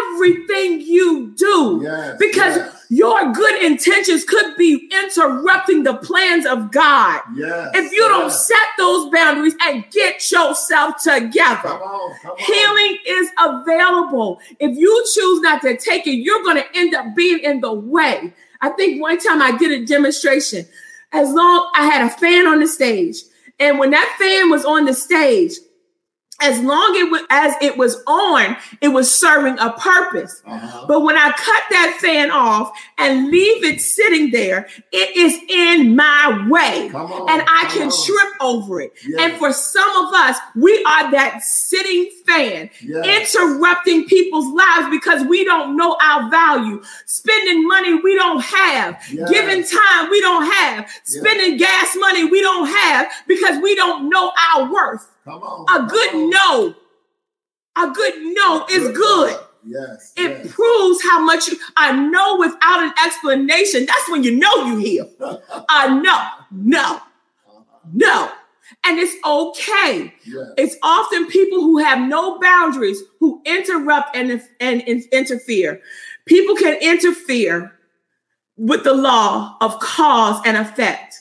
everything 0.00 0.80
you 0.80 1.34
do. 1.36 1.80
Yes, 1.82 2.16
because 2.18 2.56
yes. 2.56 2.83
Your 2.94 3.32
good 3.32 3.60
intentions 3.62 4.22
could 4.22 4.56
be 4.56 4.88
interrupting 4.92 5.82
the 5.82 5.94
plans 5.94 6.46
of 6.46 6.70
God. 6.70 7.20
Yes. 7.34 7.70
If 7.74 7.92
you 7.92 8.06
don't 8.06 8.30
set 8.30 8.68
those 8.78 9.10
boundaries 9.10 9.54
and 9.62 9.84
get 9.90 10.30
yourself 10.30 11.02
together. 11.02 11.56
Come 11.62 11.82
on, 11.82 12.18
come 12.20 12.30
on. 12.30 12.38
Healing 12.38 12.98
is 13.04 13.30
available. 13.38 14.40
If 14.60 14.78
you 14.78 15.04
choose 15.12 15.40
not 15.40 15.60
to 15.62 15.76
take 15.76 16.06
it, 16.06 16.12
you're 16.12 16.44
going 16.44 16.58
to 16.58 16.66
end 16.76 16.94
up 16.94 17.16
being 17.16 17.40
in 17.40 17.60
the 17.60 17.72
way. 17.72 18.32
I 18.60 18.68
think 18.70 19.02
one 19.02 19.18
time 19.18 19.42
I 19.42 19.56
did 19.56 19.72
a 19.72 19.84
demonstration. 19.84 20.64
As 21.10 21.32
long 21.32 21.70
I 21.74 21.86
had 21.86 22.06
a 22.06 22.10
fan 22.10 22.46
on 22.46 22.60
the 22.60 22.68
stage, 22.68 23.16
and 23.58 23.80
when 23.80 23.90
that 23.90 24.16
fan 24.20 24.50
was 24.50 24.64
on 24.64 24.84
the 24.84 24.94
stage, 24.94 25.52
as 26.40 26.60
long 26.60 26.94
it 26.96 27.10
was, 27.10 27.22
as 27.30 27.54
it 27.62 27.78
was 27.78 28.02
on, 28.06 28.56
it 28.80 28.88
was 28.88 29.12
serving 29.14 29.58
a 29.58 29.72
purpose. 29.72 30.42
Uh-huh. 30.44 30.84
But 30.88 31.00
when 31.02 31.16
I 31.16 31.30
cut 31.30 31.62
that 31.70 31.98
fan 32.00 32.30
off 32.30 32.72
and 32.98 33.30
leave 33.30 33.64
it 33.64 33.80
sitting 33.80 34.30
there, 34.30 34.66
it 34.92 35.16
is 35.16 35.38
in 35.48 35.94
my 35.94 36.46
way. 36.50 36.90
On, 36.92 37.30
and 37.30 37.42
I 37.48 37.70
can 37.72 37.90
on. 37.90 38.04
trip 38.04 38.32
over 38.40 38.80
it. 38.80 38.92
Yes. 39.06 39.20
And 39.20 39.38
for 39.38 39.52
some 39.52 39.88
of 40.06 40.12
us, 40.12 40.36
we 40.56 40.84
are 40.84 41.10
that 41.12 41.42
sitting 41.42 42.10
fan, 42.26 42.68
Yes. 42.82 43.34
interrupting 43.34 44.06
people's 44.06 44.52
lives 44.52 44.88
because 44.90 45.24
we 45.26 45.44
don't 45.44 45.76
know 45.76 45.96
our 46.02 46.28
value, 46.30 46.82
spending 47.06 47.66
money 47.66 47.94
we 47.94 48.14
don't 48.16 48.42
have, 48.42 49.00
Yes. 49.10 49.30
giving 49.30 49.62
time 49.62 50.10
we 50.10 50.20
don't 50.20 50.44
have, 50.50 50.90
spending 51.04 51.56
gas 51.58 51.96
money 51.96 52.24
we 52.24 52.40
don't 52.40 52.66
have 52.66 53.06
because 53.28 53.62
we 53.62 53.74
don't 53.76 54.08
know 54.08 54.32
our 54.52 54.72
worth. 54.72 55.08
Come 55.24 55.42
on. 55.42 55.84
A 55.84 55.88
good 55.88 56.14
on. 56.14 56.30
no, 56.30 56.74
a 57.76 57.90
good 57.90 58.14
no 58.34 58.66
is 58.70 58.96
good. 58.96 59.38
Yes. 59.66 60.12
It 60.16 60.44
yes. 60.44 60.52
proves 60.52 61.02
how 61.02 61.20
much 61.20 61.48
you, 61.48 61.58
I 61.76 61.92
know 61.92 62.36
without 62.38 62.82
an 62.82 62.92
explanation. 63.04 63.86
That's 63.86 64.10
when 64.10 64.22
you 64.22 64.36
know 64.36 64.66
you 64.66 64.76
heal. 64.76 65.10
I 65.68 65.88
know, 65.98 66.44
no, 66.50 66.96
uh-huh. 66.96 67.62
no. 67.92 68.30
And 68.86 68.98
it's 68.98 69.14
okay. 69.24 70.12
Yes. 70.26 70.48
It's 70.58 70.76
often 70.82 71.26
people 71.28 71.60
who 71.60 71.78
have 71.78 72.06
no 72.06 72.38
boundaries 72.38 73.00
who 73.20 73.40
interrupt 73.46 74.14
and, 74.14 74.42
and, 74.60 74.82
and 74.86 75.02
interfere. 75.12 75.80
People 76.26 76.54
can 76.56 76.76
interfere 76.82 77.72
with 78.56 78.84
the 78.84 78.94
law 78.94 79.56
of 79.60 79.78
cause 79.80 80.40
and 80.44 80.56
effect. 80.56 81.20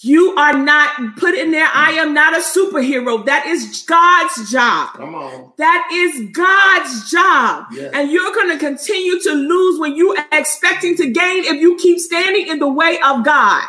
You 0.00 0.36
are 0.36 0.56
not 0.56 1.16
put 1.16 1.34
in 1.34 1.50
there. 1.50 1.68
I 1.74 1.92
am 1.92 2.14
not 2.14 2.32
a 2.32 2.40
superhero. 2.40 3.26
That 3.26 3.46
is 3.46 3.82
God's 3.82 4.50
job. 4.50 4.94
Come 4.94 5.16
on. 5.16 5.52
That 5.58 5.88
is 5.92 6.30
God's 6.30 7.10
job. 7.10 7.66
Yes. 7.72 7.90
And 7.94 8.10
you're 8.12 8.32
going 8.32 8.50
to 8.50 8.58
continue 8.58 9.20
to 9.20 9.32
lose 9.32 9.80
when 9.80 9.96
you 9.96 10.14
are 10.14 10.26
expecting 10.30 10.96
to 10.98 11.10
gain 11.10 11.44
if 11.44 11.60
you 11.60 11.76
keep 11.78 11.98
standing 11.98 12.46
in 12.46 12.60
the 12.60 12.68
way 12.68 12.98
of 13.04 13.24
God. 13.24 13.66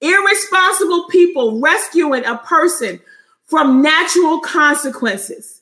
Irresponsible 0.00 1.08
people 1.08 1.60
rescuing 1.60 2.24
a 2.24 2.38
person 2.38 3.00
from 3.46 3.82
natural 3.82 4.38
consequences. 4.40 5.59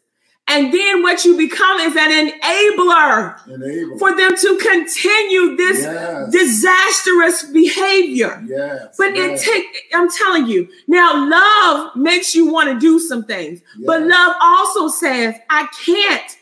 And 0.51 0.73
then 0.73 1.03
what 1.03 1.25
you 1.25 1.37
become 1.37 1.79
is 1.81 1.95
an 1.95 2.31
enabler 2.31 3.47
Enable. 3.49 3.99
for 3.99 4.17
them 4.17 4.35
to 4.35 4.57
continue 4.59 5.57
this 5.57 5.83
Yes. 5.83 6.31
disastrous 6.33 7.43
behavior. 7.45 8.43
yes. 8.47 8.95
But 8.97 9.15
yes. 9.15 9.43
it 9.47 9.51
take 9.53 9.67
I'm 9.95 10.09
telling 10.11 10.47
you, 10.47 10.69
now 10.87 11.29
love 11.29 11.97
makes 11.97 12.35
you 12.35 12.51
want 12.51 12.71
to 12.71 12.79
do 12.81 12.99
some 12.99 13.25
things. 13.25 13.61
But 13.85 14.03
love 14.03 14.37
also 14.41 14.89
says, 14.89 15.35
I 15.51 15.67
can't 15.85 16.37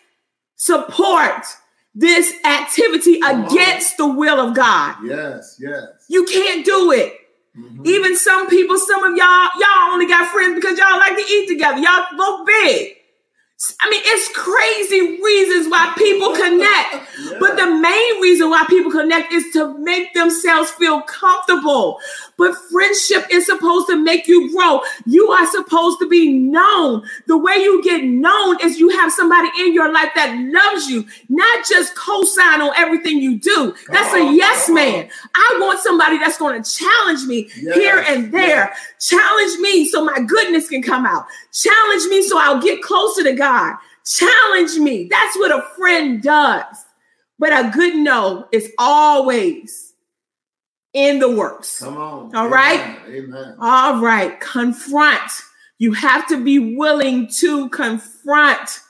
support 0.57 1.45
this 1.95 2.33
activity 2.45 3.21
Come 3.21 3.45
on. 3.45 3.47
against 3.53 3.97
the 3.97 4.07
will 4.07 4.38
of 4.40 4.55
God. 4.55 4.97
Yes. 5.05 5.57
Yes. 5.61 5.85
You 6.09 6.25
can't 6.27 6.64
do 6.64 6.92
it. 6.92 7.14
Mhm. 7.59 7.87
Even 7.87 8.16
some 8.16 8.49
people, 8.49 8.77
some 8.79 9.03
of 9.03 9.16
y'all, 9.16 9.49
y'all 9.59 9.92
only 9.92 10.07
got 10.07 10.31
friends 10.31 10.55
because 10.57 10.79
y'all 10.79 10.99
like 10.99 11.16
to 11.16 11.25
eat 11.33 11.49
together. 11.49 11.79
Y'all 11.81 12.05
both 12.16 12.47
big. 12.47 12.96
I 13.81 13.88
mean, 13.88 14.03
it's 14.05 14.29
crazy 14.37 15.23
reasons 15.23 15.71
why 15.71 15.95
people 15.97 16.35
connect. 16.35 17.09
Yeah. 17.19 17.38
But 17.40 17.57
the 17.57 17.66
main 17.66 18.21
reason 18.21 18.51
why 18.51 18.66
people 18.69 18.90
connect 18.92 19.33
is 19.33 19.51
to 19.55 19.79
make 19.79 20.12
themselves 20.12 20.71
feel 20.73 21.01
comfortable. 21.01 21.99
But 22.37 22.55
friendship 22.71 23.25
is 23.31 23.47
supposed 23.47 23.87
to 23.88 23.97
make 23.97 24.29
you 24.29 24.53
grow. 24.55 24.83
You 25.07 25.31
are 25.31 25.47
supposed 25.51 26.01
to 26.01 26.09
be 26.09 26.35
known. 26.35 27.09
The 27.29 27.38
way 27.38 27.55
you 27.55 27.83
get 27.83 28.05
known 28.05 28.59
is 28.62 28.79
you 28.79 28.90
have 28.90 29.11
somebody 29.11 29.49
in 29.59 29.73
your 29.73 29.90
life 29.90 30.11
that 30.14 30.37
loves 30.53 30.88
you, 30.88 31.07
not 31.31 31.66
just 31.66 31.97
co-sign 31.97 32.61
on 32.61 32.75
everything 32.77 33.21
you 33.21 33.38
do. 33.38 33.75
That's 33.88 34.12
a 34.12 34.35
yes 34.35 34.69
man. 34.69 35.09
I 35.35 35.59
want 35.62 35.81
somebody 35.81 36.19
that's 36.19 36.37
going 36.37 36.62
to 36.62 36.71
challenge 36.71 37.25
me 37.25 37.49
Yes, 37.57 37.75
here 37.75 38.05
and 38.07 38.31
there. 38.35 38.75
Challenge 39.01 39.61
me 39.61 39.87
so 39.87 40.05
my 40.05 40.21
goodness 40.21 40.69
can 40.69 40.83
come 40.83 41.07
out. 41.07 41.25
Challenge 41.57 42.05
me 42.11 42.23
so 42.23 42.38
I'll 42.38 42.62
get 42.62 42.83
closer 42.83 43.25
to 43.25 43.33
God. 43.35 43.77
Challenge 44.07 44.77
me. 44.79 45.09
That's 45.11 45.38
what 45.38 45.53
a 45.53 45.62
friend 45.77 46.23
does. 46.23 46.77
But 47.40 47.53
a 47.53 47.71
good 47.71 47.97
no 47.97 48.49
is 48.53 48.73
always 48.79 49.95
in 50.95 51.21
the 51.21 51.31
works. 51.31 51.81
Come 51.81 51.97
on. 51.99 52.35
All 52.37 52.47
Amen. 52.47 52.51
right. 52.53 52.99
Amen. 53.09 53.57
All 53.61 54.01
right. 54.03 54.40
Confront. 54.40 55.31
You 55.79 55.95
have 55.95 56.29
to 56.29 56.42
be 56.45 56.77
willing 56.77 57.29
to 57.38 57.71
confront. 57.71 58.81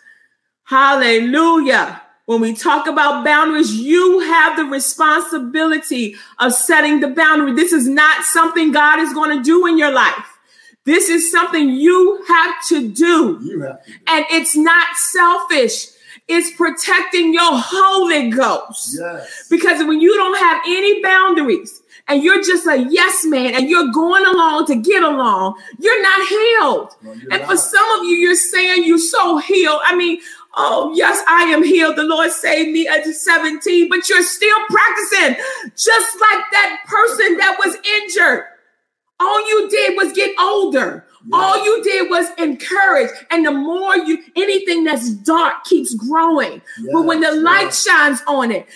Hallelujah. 0.64 2.02
When 2.26 2.40
we 2.40 2.54
talk 2.54 2.88
about 2.88 3.24
boundaries, 3.24 3.74
you 3.74 4.20
have 4.20 4.56
the 4.56 4.64
responsibility 4.66 6.16
of 6.40 6.54
setting 6.54 7.00
the 7.00 7.08
boundary. 7.08 7.54
This 7.54 7.72
is 7.72 7.88
not 7.88 8.24
something 8.24 8.72
God 8.72 9.00
is 9.00 9.14
going 9.14 9.36
to 9.38 9.44
do 9.44 9.66
in 9.66 9.78
your 9.78 9.92
life. 9.92 10.35
This 10.86 11.08
is 11.08 11.30
something 11.32 11.68
you 11.68 12.24
have 12.28 12.54
to 12.68 12.88
do. 12.88 13.40
You 13.42 13.60
have 13.62 13.84
to. 13.84 13.90
Do. 13.90 13.98
And 14.06 14.24
it's 14.30 14.56
not 14.56 14.86
selfish. 14.96 15.88
It's 16.28 16.56
protecting 16.56 17.34
your 17.34 17.52
Holy 17.52 18.30
Ghost. 18.30 18.96
Yes. 18.98 19.46
Because 19.50 19.84
when 19.86 20.00
you 20.00 20.14
don't 20.16 20.38
have 20.38 20.62
any 20.66 21.02
boundaries 21.02 21.82
and 22.08 22.22
you're 22.22 22.42
just 22.42 22.66
a 22.66 22.86
yes 22.88 23.24
man 23.24 23.54
and 23.54 23.68
you're 23.68 23.92
going 23.92 24.24
along 24.26 24.66
to 24.66 24.76
get 24.76 25.02
along, 25.02 25.56
you're 25.78 26.02
not 26.02 26.28
healed. 26.28 26.96
No, 27.02 27.12
you're 27.12 27.32
And 27.32 27.42
for 27.44 27.56
some 27.56 27.98
of 27.98 28.04
you, 28.04 28.16
you're 28.16 28.36
saying 28.36 28.84
you're 28.84 28.98
so 28.98 29.38
healed. 29.38 29.80
I 29.84 29.96
mean, 29.96 30.20
oh, 30.56 30.92
yes, 30.94 31.22
I 31.28 31.44
am 31.44 31.64
healed. 31.64 31.96
The 31.96 32.04
Lord 32.04 32.30
saved 32.30 32.70
me 32.70 32.88
at 32.88 33.04
17, 33.04 33.88
but 33.88 34.08
you're 34.08 34.22
still 34.22 34.58
practicing 34.68 35.44
just 35.76 36.20
like 36.20 36.44
that 36.52 36.84
person 36.86 37.36
that 37.38 37.56
was 37.64 37.76
injured. 38.02 38.46
All 39.18 39.48
you 39.48 39.68
did 39.68 39.96
was 39.96 40.12
get 40.12 40.30
older. 40.38 41.06
All 41.32 41.64
you 41.64 41.82
did 41.82 42.10
was 42.10 42.28
encourage. 42.38 43.10
And 43.30 43.44
the 43.44 43.50
more 43.50 43.96
you, 43.96 44.22
anything 44.36 44.84
that's 44.84 45.10
dark 45.10 45.64
keeps 45.64 45.94
growing. 45.94 46.62
Yes. 46.78 46.92
But 46.92 47.02
when 47.02 47.20
the 47.20 47.32
light 47.32 47.64
yes. 47.64 47.84
shines 47.84 48.22
on 48.28 48.52
it, 48.52 48.66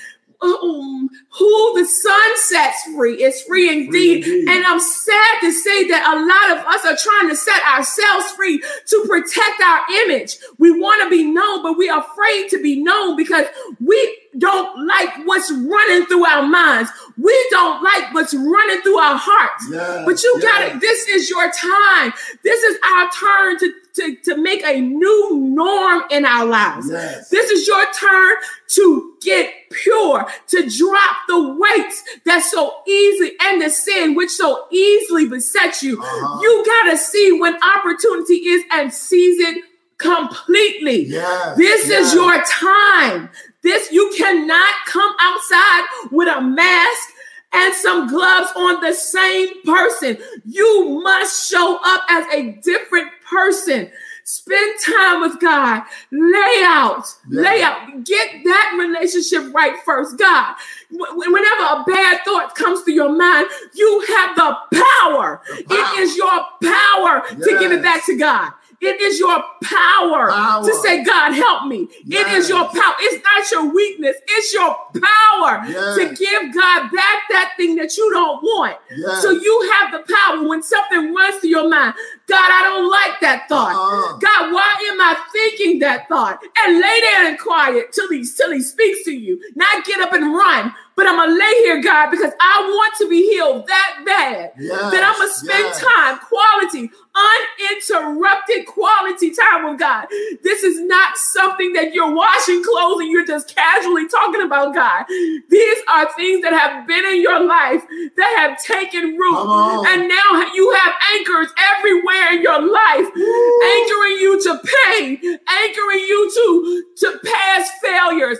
um, 0.42 1.10
who 1.32 1.78
the 1.78 1.86
Son 1.86 2.36
sets 2.36 2.82
free 2.94 3.22
is 3.22 3.40
free 3.42 3.70
indeed. 3.70 4.24
free 4.24 4.32
indeed. 4.32 4.48
And 4.48 4.66
I'm 4.66 4.80
sad 4.80 5.40
to 5.42 5.52
say 5.52 5.86
that 5.88 6.02
a 6.02 6.16
lot 6.18 6.58
of 6.58 6.66
us 6.66 6.84
are 6.84 6.96
trying 6.96 7.30
to 7.30 7.36
set 7.36 7.62
ourselves 7.62 8.32
free 8.32 8.58
to 8.58 9.04
protect 9.06 9.62
our 9.62 9.80
image. 10.02 10.38
We 10.58 10.72
want 10.72 11.02
to 11.04 11.10
be 11.10 11.24
known, 11.24 11.62
but 11.62 11.78
we 11.78 11.88
are 11.88 12.00
afraid 12.00 12.48
to 12.50 12.62
be 12.62 12.82
known 12.82 13.16
because 13.16 13.46
we 13.84 14.18
don't 14.38 14.86
like 14.86 15.24
what's 15.24 15.52
running 15.52 16.06
through 16.06 16.24
our 16.24 16.46
minds. 16.46 16.90
We 17.16 17.46
don't 17.50 17.82
like 17.82 18.12
what's 18.12 18.34
running 18.34 18.82
through 18.82 18.98
our 18.98 19.16
hearts. 19.16 19.66
Yes, 19.70 20.04
but 20.04 20.22
you 20.22 20.40
yes. 20.40 20.44
got 20.44 20.62
it. 20.62 20.80
This 20.80 21.06
is 21.08 21.30
your 21.30 21.50
time. 21.50 22.12
This 22.42 22.62
is 22.62 22.78
our 22.84 23.10
turn 23.10 23.58
to 23.58 23.72
to, 23.94 24.16
to 24.24 24.36
make 24.36 24.62
a 24.64 24.80
new 24.80 25.36
norm 25.36 26.02
in 26.10 26.24
our 26.24 26.46
lives. 26.46 26.88
Yes. 26.90 27.28
This 27.28 27.50
is 27.50 27.66
your 27.66 27.84
turn 27.92 28.36
to 28.68 29.14
get 29.20 29.52
pure, 29.70 30.26
to 30.48 30.68
drop 30.68 31.16
the 31.30 31.56
weights 31.58 32.02
that 32.24 32.42
so 32.42 32.82
easily 32.86 33.32
and 33.42 33.62
the 33.62 33.70
sin 33.70 34.14
which 34.14 34.30
so 34.30 34.66
easily 34.70 35.28
besets 35.28 35.82
you. 35.82 36.00
Uh-huh. 36.00 36.40
You 36.42 36.64
got 36.64 36.90
to 36.90 36.96
see 36.96 37.38
when 37.38 37.56
opportunity 37.62 38.34
is 38.34 38.64
and 38.72 38.92
seize 38.92 39.38
it 39.38 39.64
completely. 39.98 41.04
Yes. 41.04 41.56
This 41.56 41.88
yes. 41.88 42.08
is 42.08 42.14
your 42.14 42.42
time. 42.42 43.30
This 43.62 43.92
you 43.92 44.12
cannot 44.16 44.74
come 44.86 45.14
outside 45.20 45.84
with 46.10 46.28
a 46.28 46.40
mask 46.40 47.08
and 47.52 47.74
some 47.74 48.08
gloves 48.08 48.50
on 48.56 48.80
the 48.80 48.94
same 48.94 49.62
person. 49.64 50.18
You 50.44 51.00
must 51.02 51.50
show 51.50 51.78
up 51.84 52.04
as 52.08 52.26
a 52.32 52.52
different 52.62 53.08
person. 53.28 53.90
Spend 54.32 54.78
time 54.86 55.22
with 55.22 55.40
God. 55.40 55.82
Lay 56.12 56.62
out, 56.64 57.04
yeah. 57.28 57.40
lay 57.40 57.62
out. 57.62 58.04
Get 58.04 58.44
that 58.44 58.76
relationship 58.78 59.52
right 59.52 59.74
first. 59.84 60.16
God, 60.18 60.54
whenever 60.88 61.62
a 61.64 61.84
bad 61.84 62.20
thought 62.24 62.54
comes 62.54 62.84
to 62.84 62.92
your 62.92 63.08
mind, 63.08 63.48
you 63.74 64.04
have 64.06 64.36
the 64.36 64.56
power. 64.72 65.42
The 65.48 65.64
power. 65.64 65.96
It 65.96 65.98
is 65.98 66.16
your 66.16 66.30
power 66.62 67.24
yes. 67.28 67.44
to 67.44 67.58
give 67.58 67.72
it 67.72 67.82
back 67.82 68.06
to 68.06 68.16
God. 68.16 68.52
It 68.80 68.98
is 69.00 69.18
your 69.18 69.42
power, 69.62 70.30
power, 70.30 70.64
to 70.64 70.74
say, 70.76 71.04
God, 71.04 71.32
help 71.32 71.66
me. 71.66 71.86
Yes. 72.02 72.26
It 72.26 72.38
is 72.38 72.48
your 72.48 72.64
power. 72.64 72.94
It's 73.00 73.22
not 73.22 73.50
your 73.50 73.74
weakness. 73.74 74.16
It's 74.26 74.54
your 74.54 74.74
power 74.94 75.62
yes. 75.66 75.96
to 75.96 76.14
give 76.14 76.54
God 76.54 76.90
back 76.90 77.22
that 77.30 77.52
thing 77.58 77.76
that 77.76 77.94
you 77.98 78.10
don't 78.10 78.42
want. 78.42 78.78
Yes. 78.90 79.22
So 79.22 79.32
you 79.32 79.72
have 79.74 79.92
the 79.92 80.12
power 80.12 80.48
when 80.48 80.62
something 80.62 81.14
runs 81.14 81.36
through 81.36 81.50
your 81.50 81.68
mind. 81.68 81.94
God, 82.26 82.48
I 82.50 82.62
don't 82.62 82.90
like 82.90 83.20
that 83.20 83.48
thought. 83.50 83.74
Uh-uh. 83.74 84.16
God, 84.16 84.52
why 84.54 84.90
am 84.90 85.00
I 85.00 85.16
thinking 85.30 85.80
that 85.80 86.08
thought? 86.08 86.40
And 86.58 86.80
lay 86.80 87.00
there 87.00 87.28
and 87.28 87.38
quiet 87.38 87.92
till 87.92 88.08
he, 88.08 88.24
till 88.24 88.50
he 88.50 88.62
speaks 88.62 89.04
to 89.04 89.12
you. 89.12 89.42
Not 89.56 89.84
get 89.84 90.00
up 90.00 90.14
and 90.14 90.34
run, 90.34 90.72
but 91.00 91.08
I'm 91.08 91.16
gonna 91.16 91.32
lay 91.32 91.54
here, 91.64 91.80
God, 91.80 92.10
because 92.10 92.30
I 92.38 92.60
want 92.68 92.92
to 92.98 93.08
be 93.08 93.22
healed 93.32 93.66
that 93.66 94.02
bad. 94.04 94.52
Yes, 94.58 94.92
that 94.92 95.00
I'm 95.00 95.16
gonna 95.16 95.32
spend 95.32 95.64
yes. 95.64 95.80
time, 95.80 96.18
quality, 96.28 96.90
uninterrupted 97.16 98.66
quality 98.66 99.32
time 99.32 99.64
with 99.64 99.80
God. 99.80 100.08
This 100.44 100.62
is 100.62 100.78
not 100.78 101.16
something 101.16 101.72
that 101.72 101.94
you're 101.94 102.14
washing 102.14 102.62
clothes 102.62 103.00
and 103.00 103.10
you're 103.10 103.24
just 103.24 103.48
casually 103.48 104.08
talking 104.08 104.42
about 104.42 104.74
God. 104.74 105.06
These 105.08 105.78
are 105.88 106.04
things 106.12 106.42
that 106.44 106.52
have 106.52 106.86
been 106.86 107.06
in 107.06 107.22
your 107.22 107.48
life 107.48 107.80
that 108.20 108.32
have 108.36 108.60
taken 108.60 109.16
root. 109.16 109.40
And 109.88 110.04
now 110.04 110.52
you 110.52 110.68
have 110.84 110.94
anchors 111.16 111.48
everywhere 111.56 112.36
in 112.36 112.42
your 112.42 112.60
life, 112.60 113.08
Woo. 113.16 113.60
anchoring 113.72 114.20
you 114.20 114.36
to 114.44 114.52
pain, 114.60 115.16
anchoring 115.48 116.04
you 116.04 116.20
to, 116.28 116.84
to 117.08 117.20
past 117.24 117.72
failures 117.80 118.36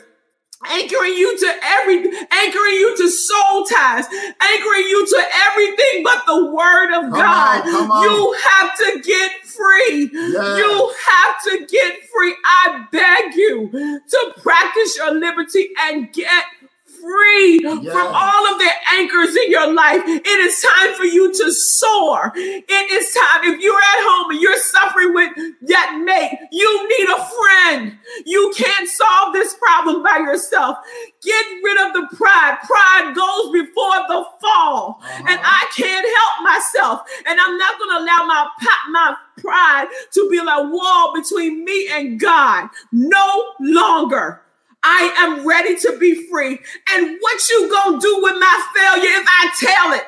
anchoring 0.69 1.15
you 1.15 1.39
to 1.39 1.55
every 1.63 1.97
anchoring 1.97 2.75
you 2.75 2.97
to 2.97 3.09
soul 3.09 3.65
ties 3.65 4.07
anchoring 4.41 4.85
you 4.89 5.07
to 5.07 5.25
everything 5.49 6.05
but 6.05 6.23
the 6.27 6.47
word 6.53 6.93
of 6.97 7.03
come 7.05 7.13
god. 7.13 7.67
on, 7.67 8.03
you 8.03 8.37
have 8.45 8.77
to 8.77 9.01
get 9.03 9.31
free. 9.45 10.11
Yes. 10.13 10.59
you 10.59 10.95
have 11.09 11.43
to 11.45 11.67
get 11.67 12.03
free. 12.13 12.35
I 12.45 12.87
beg 12.93 13.35
you 13.35 13.71
to 14.09 14.35
practice 14.43 14.97
your 14.97 15.15
liberty 15.15 15.71
and 15.81 16.13
get 16.13 16.45
free 17.01 17.59
from 17.61 18.07
all 18.15 18.53
of 18.53 18.59
the 18.59 18.71
anchors 18.93 19.37
in 19.37 19.51
your 19.51 19.73
life. 19.73 20.03
It 20.07 20.27
is 20.27 20.61
time 20.61 20.95
for 20.95 21.05
you 21.05 21.33
to 21.33 21.53
soar. 21.53 22.33
It 22.35 22.91
is 22.93 23.13
time. 23.13 23.45
If 23.45 23.61
you're 23.61 23.79
at 23.79 24.01
home 24.07 24.31
and 24.31 24.41
you're 24.41 24.59
suffering 24.59 25.15
with 25.15 25.31
that 25.69 26.01
mate, 26.05 26.39
you 26.53 26.89
need 26.89 27.09
a 27.09 27.25
friend. 27.25 27.99
You 28.27 28.53
can't 28.57 28.89
solve 28.89 29.33
this 29.33 29.55
problem 29.55 30.03
by 30.03 30.19
yourself. 30.19 30.79
Get 31.23 31.47
rid 31.63 31.87
of 31.87 31.93
the 31.93 32.17
pride. 32.17 32.59
Pride 32.63 33.15
goes 33.15 33.53
before 33.53 33.99
the 34.09 34.25
fall. 34.41 35.01
Uh-huh. 35.03 35.25
And 35.29 35.41
I 35.43 35.67
can't 35.77 36.07
help 36.07 36.45
myself. 36.45 37.03
And 37.27 37.39
I'm 37.41 37.59
not 37.59 37.79
going 37.79 37.91
to 37.91 38.05
allow 38.05 38.27
my, 38.27 38.49
my 38.91 39.17
pride 39.39 39.89
to 40.13 40.29
be 40.31 40.41
like 40.41 40.59
a 40.61 40.69
wall 40.69 41.15
between 41.15 41.65
me 41.65 41.89
and 41.93 42.21
God. 42.21 42.69
No 42.93 43.53
longer. 43.61 44.43
I 44.83 45.15
am 45.19 45.47
ready 45.47 45.79
to 45.79 45.97
be 45.99 46.27
free. 46.29 46.59
And 46.95 47.19
what 47.21 47.49
you 47.49 47.71
gonna 47.71 48.01
do 48.01 48.23
with 48.23 48.37
my 48.39 48.67
failure 48.75 49.21
if 49.21 49.27
I 49.29 49.51
tell 49.61 49.93
it? 49.95 50.05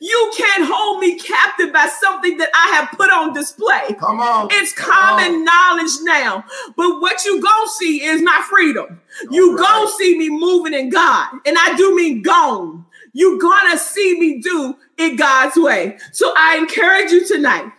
You 0.00 0.32
can't 0.36 0.64
hold 0.64 1.00
me 1.00 1.18
captive 1.18 1.72
by 1.72 1.88
something 2.00 2.36
that 2.38 2.50
I 2.54 2.74
have 2.76 2.90
put 2.96 3.12
on 3.12 3.32
display. 3.32 3.94
Come 3.98 4.20
on. 4.20 4.48
It's 4.52 4.72
common 4.74 5.32
on. 5.32 5.44
knowledge 5.44 5.92
now. 6.02 6.44
But 6.76 7.00
what 7.00 7.24
you 7.24 7.42
gonna 7.42 7.68
see 7.68 8.04
is 8.04 8.22
my 8.22 8.44
freedom. 8.48 9.00
All 9.28 9.34
you 9.34 9.56
right. 9.56 9.66
gonna 9.66 9.90
see 9.90 10.16
me 10.18 10.30
moving 10.30 10.74
in 10.74 10.90
God. 10.90 11.30
And 11.44 11.56
I 11.58 11.74
do 11.76 11.96
mean 11.96 12.22
gone. 12.22 12.86
You 13.12 13.40
gonna 13.40 13.76
see 13.76 14.18
me 14.20 14.40
do 14.40 14.76
it 14.98 15.16
God's 15.18 15.56
way. 15.56 15.98
So 16.12 16.32
I 16.36 16.56
encourage 16.58 17.10
you 17.10 17.26
tonight. 17.26 17.70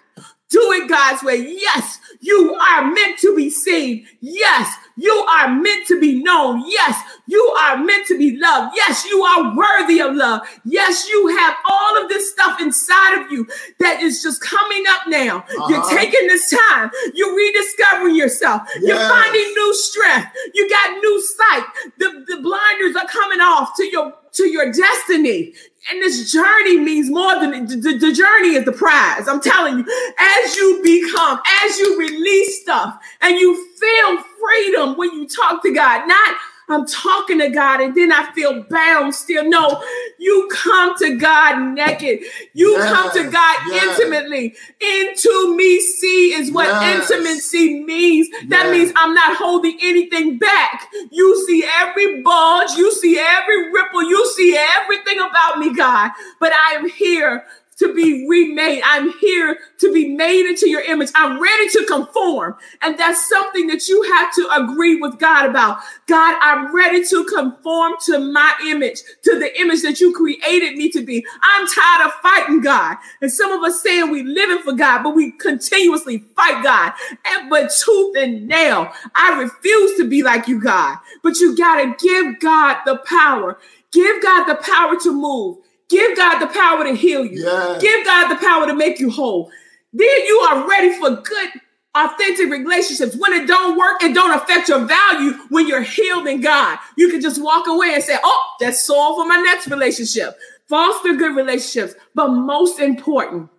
Do 0.49 0.71
it 0.73 0.87
God's 0.87 1.23
way. 1.23 1.37
Yes, 1.37 1.99
you 2.19 2.53
are 2.53 2.91
meant 2.91 3.17
to 3.19 3.35
be 3.35 3.49
seen. 3.49 4.05
Yes, 4.19 4.71
you 4.95 5.11
are 5.11 5.49
meant 5.49 5.87
to 5.87 5.99
be 5.99 6.21
known. 6.21 6.63
Yes, 6.67 6.99
you 7.27 7.41
are 7.61 7.77
meant 7.77 8.07
to 8.07 8.17
be 8.17 8.37
loved. 8.37 8.75
Yes, 8.75 9.05
you 9.05 9.23
are 9.23 9.55
worthy 9.55 9.99
of 10.01 10.15
love. 10.15 10.41
Yes, 10.65 11.07
you 11.09 11.27
have 11.37 11.55
all 11.69 12.01
of 12.01 12.09
this 12.09 12.31
stuff 12.31 12.61
inside 12.61 13.23
of 13.23 13.31
you 13.31 13.47
that 13.79 14.01
is 14.01 14.21
just 14.21 14.41
coming 14.41 14.83
up 14.89 15.07
now. 15.07 15.37
Uh-huh. 15.37 15.67
You're 15.69 15.99
taking 15.99 16.27
this 16.27 16.49
time. 16.49 16.91
You're 17.13 17.35
rediscovering 17.35 18.15
yourself. 18.15 18.61
Yes. 18.75 18.83
You're 18.83 19.09
finding 19.09 19.53
new 19.53 19.73
strength. 19.75 20.27
You 20.53 20.69
got 20.69 20.97
new 20.97 21.21
sight. 21.21 21.65
The, 21.97 22.25
the 22.27 22.41
blinders 22.41 22.95
are 22.95 23.07
coming 23.07 23.39
off 23.39 23.75
to 23.77 23.85
your 23.85 24.13
to 24.33 24.49
your 24.49 24.71
destiny. 24.71 25.53
And 25.89 26.01
this 26.01 26.31
journey 26.31 26.79
means 26.79 27.09
more 27.09 27.39
than 27.39 27.65
the, 27.65 27.97
the, 27.97 28.13
journey 28.13 28.55
is 28.55 28.63
the 28.63 28.71
prize. 28.71 29.27
I'm 29.27 29.41
telling 29.41 29.79
you, 29.79 30.13
as 30.17 30.55
you 30.55 30.81
become, 30.81 31.39
as 31.65 31.77
you 31.77 31.99
release 31.99 32.61
stuff 32.61 32.97
and 33.19 33.37
you 33.37 33.67
feel 33.75 34.23
freedom 34.41 34.97
when 34.97 35.11
you 35.13 35.27
talk 35.27 35.61
to 35.63 35.73
God, 35.73 36.07
not 36.07 36.37
I'm 36.69 36.85
talking 36.85 37.39
to 37.39 37.49
God 37.49 37.81
and 37.81 37.95
then 37.95 38.11
I 38.11 38.31
feel 38.33 38.63
bound 38.69 39.13
still. 39.13 39.47
No, 39.47 39.83
you 40.17 40.49
come 40.51 40.97
to 40.99 41.17
God 41.17 41.73
naked. 41.73 42.19
You 42.53 42.71
yes, 42.71 42.91
come 42.91 43.11
to 43.11 43.31
God 43.31 43.57
yes. 43.67 43.99
intimately. 43.99 44.55
Into 44.79 45.55
me 45.55 45.79
see 45.79 46.33
is 46.33 46.51
what 46.51 46.67
yes. 46.67 47.09
intimacy 47.11 47.83
means. 47.83 48.29
That 48.47 48.71
means 48.71 48.91
I'm 48.95 49.13
not 49.13 49.37
holding 49.37 49.77
anything 49.81 50.37
back. 50.37 50.89
You 51.11 51.45
see 51.45 51.65
every 51.81 52.21
bulge, 52.21 52.71
you 52.71 52.91
see 52.93 53.19
every 53.19 53.71
ripple, 53.71 54.03
you 54.03 54.25
see 54.35 54.57
everything 54.57 55.19
about 55.19 55.59
me, 55.59 55.73
God. 55.75 56.11
But 56.39 56.53
I 56.53 56.75
am 56.75 56.89
here 56.89 57.45
to 57.77 57.93
be 57.93 58.27
remade. 58.27 58.81
I'm 58.85 59.11
here 59.19 59.57
to 59.79 59.93
be 59.93 60.09
made 60.15 60.45
into 60.45 60.69
your 60.69 60.81
image. 60.81 61.09
I'm 61.15 61.41
ready 61.41 61.69
to 61.69 61.85
conform. 61.85 62.55
And 62.81 62.97
that's 62.97 63.27
something 63.27 63.67
that 63.67 63.87
you 63.87 64.01
have 64.13 64.33
to 64.35 64.49
agree 64.63 64.95
with 64.99 65.19
God 65.19 65.49
about. 65.49 65.79
God, 66.07 66.37
I'm 66.41 66.75
ready 66.75 67.05
to 67.05 67.23
conform 67.25 67.93
to 68.05 68.19
my 68.19 68.53
image, 68.65 69.01
to 69.23 69.39
the 69.39 69.59
image 69.59 69.81
that 69.81 69.99
you 69.99 70.13
created 70.13 70.77
me 70.77 70.89
to 70.91 71.03
be. 71.03 71.25
I'm 71.41 71.67
tired 71.67 72.07
of 72.07 72.13
fighting 72.21 72.61
God. 72.61 72.97
And 73.21 73.31
some 73.31 73.51
of 73.51 73.63
us 73.63 73.81
saying 73.81 74.11
we 74.11 74.23
living 74.23 74.59
for 74.59 74.73
God, 74.73 75.03
but 75.03 75.15
we 75.15 75.31
continuously 75.31 76.19
fight 76.35 76.63
God. 76.63 76.93
And 77.25 77.49
but 77.49 77.71
tooth 77.71 78.15
and 78.17 78.47
nail, 78.47 78.91
I 79.15 79.41
refuse 79.41 79.97
to 79.97 80.07
be 80.07 80.23
like 80.23 80.47
you, 80.47 80.61
God. 80.61 80.97
But 81.21 81.39
you 81.39 81.55
got 81.55 81.81
to 81.81 81.95
give 82.05 82.39
God 82.39 82.77
the 82.85 82.97
power. 82.97 83.57
Give 83.91 84.21
God 84.23 84.45
the 84.45 84.55
power 84.55 84.95
to 85.03 85.11
move. 85.11 85.57
Give 85.93 86.17
God 86.17 86.39
the 86.39 86.47
power 86.47 86.83
to 86.85 86.95
heal 86.95 87.23
you. 87.23 87.43
Yes. 87.43 87.81
Give 87.81 88.05
God 88.05 88.29
the 88.29 88.39
power 88.43 88.65
to 88.67 88.73
make 88.73 88.99
you 88.99 89.11
whole. 89.11 89.51
Then 89.93 90.25
you 90.25 90.39
are 90.39 90.67
ready 90.67 90.91
for 90.97 91.11
good, 91.21 91.49
authentic 91.93 92.49
relationships. 92.49 93.15
When 93.15 93.31
it 93.33 93.47
don't 93.47 93.77
work, 93.77 94.01
it 94.01 94.15
don't 94.15 94.33
affect 94.33 94.69
your 94.69 94.85
value 94.85 95.33
when 95.49 95.67
you're 95.67 95.83
healed 95.83 96.25
in 96.27 96.41
God. 96.41 96.79
You 96.97 97.09
can 97.09 97.21
just 97.21 97.39
walk 97.41 97.67
away 97.67 97.93
and 97.93 98.03
say, 98.03 98.17
oh, 98.23 98.43
that's 98.59 98.89
all 98.89 99.15
for 99.15 99.27
my 99.27 99.37
next 99.37 99.67
relationship. 99.67 100.35
Foster 100.67 101.13
good 101.13 101.35
relationships. 101.35 101.93
But 102.15 102.29
most 102.29 102.79
important, 102.79 103.51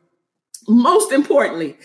Most 0.69 1.13
importantly, 1.13 1.77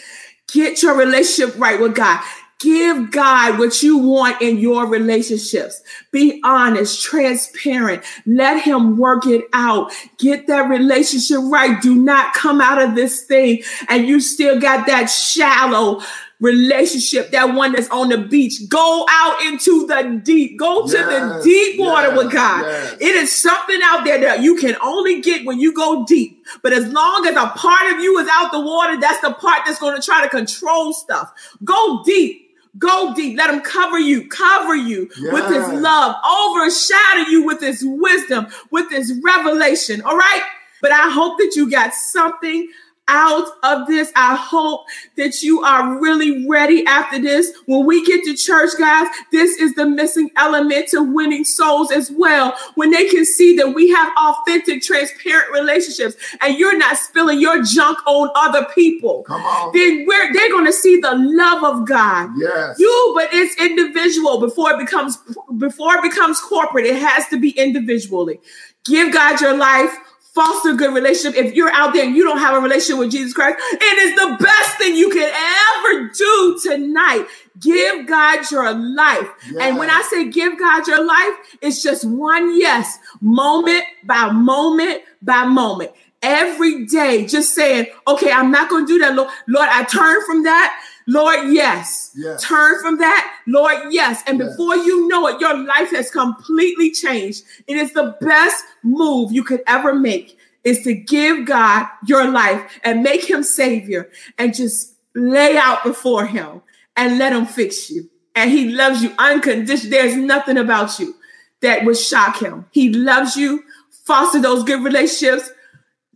get 0.51 0.81
your 0.81 0.97
relationship 0.97 1.57
right 1.59 1.79
with 1.79 1.95
God. 1.95 2.23
Give 2.59 3.09
God 3.09 3.57
what 3.57 3.81
you 3.81 3.97
want 3.97 4.41
in 4.41 4.57
your 4.57 4.85
relationships. 4.85 5.81
Be 6.11 6.41
honest, 6.43 7.01
transparent. 7.01 8.03
Let 8.25 8.61
Him 8.61 8.97
work 8.97 9.25
it 9.25 9.45
out. 9.53 9.91
Get 10.17 10.47
that 10.47 10.69
relationship 10.69 11.39
right. 11.43 11.81
Do 11.81 11.95
not 11.95 12.33
come 12.33 12.59
out 12.59 12.81
of 12.81 12.95
this 12.95 13.23
thing 13.23 13.63
and 13.87 14.07
you 14.07 14.19
still 14.19 14.59
got 14.59 14.87
that 14.87 15.05
shallow 15.05 16.01
relationship, 16.39 17.31
that 17.31 17.53
one 17.53 17.73
that's 17.73 17.89
on 17.89 18.09
the 18.09 18.17
beach. 18.17 18.67
Go 18.69 19.05
out 19.09 19.41
into 19.45 19.85
the 19.87 20.21
deep. 20.23 20.57
Go 20.57 20.87
to 20.87 20.97
the 20.97 21.41
deep 21.43 21.79
water 21.79 22.09
yes, 22.09 22.17
with 22.17 22.33
God. 22.33 22.61
Yes. 22.61 22.93
It 22.99 23.15
is 23.15 23.41
something 23.41 23.79
out 23.83 24.05
there 24.05 24.19
that 24.21 24.41
you 24.41 24.55
can 24.55 24.75
only 24.81 25.21
get 25.21 25.45
when 25.45 25.59
you 25.59 25.73
go 25.73 26.05
deep. 26.05 26.43
But 26.61 26.73
as 26.73 26.87
long 26.87 27.25
as 27.27 27.35
a 27.35 27.47
part 27.57 27.93
of 27.93 27.99
you 27.99 28.17
is 28.19 28.27
out 28.31 28.51
the 28.51 28.61
water, 28.61 28.99
that's 28.99 29.21
the 29.21 29.33
part 29.33 29.63
that's 29.65 29.79
going 29.79 29.95
to 29.95 30.01
try 30.01 30.23
to 30.23 30.29
control 30.29 30.93
stuff. 30.93 31.31
Go 31.63 32.03
deep. 32.05 32.48
Go 32.79 33.13
deep. 33.13 33.37
Let 33.37 33.53
him 33.53 33.61
cover 33.61 33.99
you, 33.99 34.27
cover 34.27 34.75
you 34.75 35.09
yes. 35.19 35.33
with 35.33 35.45
his 35.45 35.81
love, 35.81 36.15
overshadow 36.25 37.29
you 37.29 37.45
with 37.45 37.61
his 37.61 37.83
wisdom, 37.85 38.47
with 38.71 38.89
his 38.89 39.19
revelation. 39.23 40.01
All 40.01 40.17
right. 40.17 40.43
But 40.81 40.91
I 40.91 41.09
hope 41.09 41.37
that 41.39 41.53
you 41.55 41.69
got 41.69 41.93
something 41.93 42.69
out 43.09 43.47
of 43.63 43.87
this. 43.87 44.11
I 44.15 44.35
hope 44.35 44.85
that 45.17 45.41
you 45.41 45.61
are 45.63 45.99
really 45.99 46.47
ready 46.47 46.85
after 46.85 47.19
this. 47.19 47.51
When 47.65 47.85
we 47.85 48.05
get 48.05 48.23
to 48.25 48.35
church, 48.35 48.69
guys, 48.77 49.07
this 49.31 49.57
is 49.57 49.73
the 49.75 49.85
missing 49.85 50.29
element 50.37 50.87
to 50.89 51.01
winning 51.03 51.43
souls 51.43 51.91
as 51.91 52.11
well. 52.11 52.55
When 52.75 52.91
they 52.91 53.09
can 53.09 53.25
see 53.25 53.55
that 53.57 53.69
we 53.73 53.89
have 53.89 54.13
authentic, 54.17 54.83
transparent 54.83 55.51
relationships 55.51 56.15
and 56.41 56.57
you're 56.57 56.77
not 56.77 56.97
spilling 56.97 57.41
your 57.41 57.63
junk 57.63 57.97
on 58.05 58.29
other 58.35 58.65
people, 58.75 59.23
Come 59.23 59.41
on. 59.41 59.73
then 59.73 60.05
we're, 60.07 60.31
they're 60.33 60.49
going 60.51 60.65
to 60.67 60.73
see 60.73 60.99
the 61.01 61.15
love 61.15 61.63
of 61.63 61.87
God. 61.87 62.29
Yes. 62.37 62.77
You, 62.79 63.11
but 63.15 63.29
it's 63.33 63.59
individual 63.59 64.39
before 64.39 64.71
it 64.73 64.77
becomes 64.79 65.17
before 65.57 65.95
it 65.95 66.03
becomes 66.03 66.39
corporate. 66.39 66.85
It 66.85 66.95
has 66.97 67.27
to 67.29 67.39
be 67.39 67.49
individually. 67.51 68.39
Give 68.85 69.11
God 69.11 69.41
your 69.41 69.57
life 69.57 69.91
foster 70.39 70.69
a 70.69 70.73
good 70.73 70.93
relationship. 70.93 71.37
If 71.37 71.53
you're 71.53 71.71
out 71.71 71.93
there 71.93 72.05
and 72.05 72.15
you 72.15 72.23
don't 72.23 72.37
have 72.37 72.55
a 72.55 72.61
relationship 72.61 72.99
with 72.99 73.11
Jesus 73.11 73.33
Christ, 73.33 73.57
it 73.59 73.97
is 73.99 74.15
the 74.15 74.37
best 74.41 74.77
thing 74.77 74.95
you 74.95 75.09
can 75.09 75.29
ever 75.29 76.09
do 76.15 76.59
tonight. 76.63 77.25
Give 77.59 78.07
God 78.07 78.49
your 78.49 78.73
life. 78.73 79.27
Yes. 79.51 79.57
And 79.59 79.77
when 79.77 79.89
I 79.89 80.01
say 80.09 80.29
give 80.29 80.57
God 80.57 80.87
your 80.87 81.05
life, 81.05 81.57
it's 81.61 81.83
just 81.83 82.05
one 82.05 82.57
yes, 82.57 82.97
moment 83.19 83.83
by 84.05 84.31
moment 84.31 85.01
by 85.21 85.43
moment. 85.43 85.91
Every 86.21 86.85
day, 86.85 87.25
just 87.25 87.53
saying, 87.53 87.87
okay, 88.07 88.31
I'm 88.31 88.51
not 88.51 88.69
going 88.69 88.85
to 88.85 88.93
do 88.93 88.99
that, 88.99 89.15
Lord. 89.15 89.29
Lord, 89.47 89.69
I 89.69 89.83
turn 89.83 90.25
from 90.25 90.43
that. 90.43 90.81
Lord, 91.09 91.51
yes. 91.51 92.11
yes. 92.15 92.43
Turn 92.43 92.79
from 92.81 92.99
that. 92.99 93.35
Lord, 93.47 93.77
yes. 93.89 94.21
And 94.27 94.37
yes. 94.37 94.49
before 94.49 94.75
you 94.75 95.07
know 95.07 95.25
it, 95.25 95.41
your 95.41 95.57
life 95.57 95.89
has 95.89 96.11
completely 96.11 96.91
changed. 96.91 97.43
It 97.65 97.77
is 97.77 97.93
the 97.93 98.15
best 98.21 98.63
move 98.83 99.31
you 99.31 99.43
could 99.43 99.63
ever 99.65 99.95
make 99.95 100.37
is 100.63 100.83
to 100.83 100.93
give 100.93 101.47
God 101.47 101.87
your 102.05 102.29
life 102.29 102.79
and 102.83 103.01
make 103.01 103.27
him 103.27 103.41
savior 103.41 104.11
and 104.37 104.53
just 104.53 104.93
lay 105.15 105.57
out 105.57 105.83
before 105.83 106.27
him 106.27 106.61
and 106.95 107.17
let 107.17 107.33
him 107.33 107.47
fix 107.47 107.89
you. 107.89 108.07
And 108.35 108.51
he 108.51 108.69
loves 108.69 109.01
you 109.01 109.11
unconditionally. 109.17 109.89
There's 109.89 110.15
nothing 110.15 110.57
about 110.57 110.99
you 110.99 111.15
that 111.61 111.85
would 111.85 111.97
shock 111.97 112.39
him. 112.39 112.67
He 112.69 112.93
loves 112.93 113.35
you. 113.35 113.63
Foster 114.05 114.39
those 114.39 114.63
good 114.63 114.83
relationships. 114.83 115.49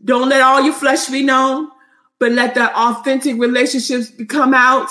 Don't 0.05 0.29
let 0.29 0.41
all 0.41 0.61
your 0.61 0.73
flesh 0.73 1.07
be 1.07 1.23
known 1.23 1.71
but 2.23 2.31
let 2.31 2.55
the 2.55 2.73
authentic 2.79 3.37
relationships 3.37 4.09
come 4.29 4.53
out 4.53 4.87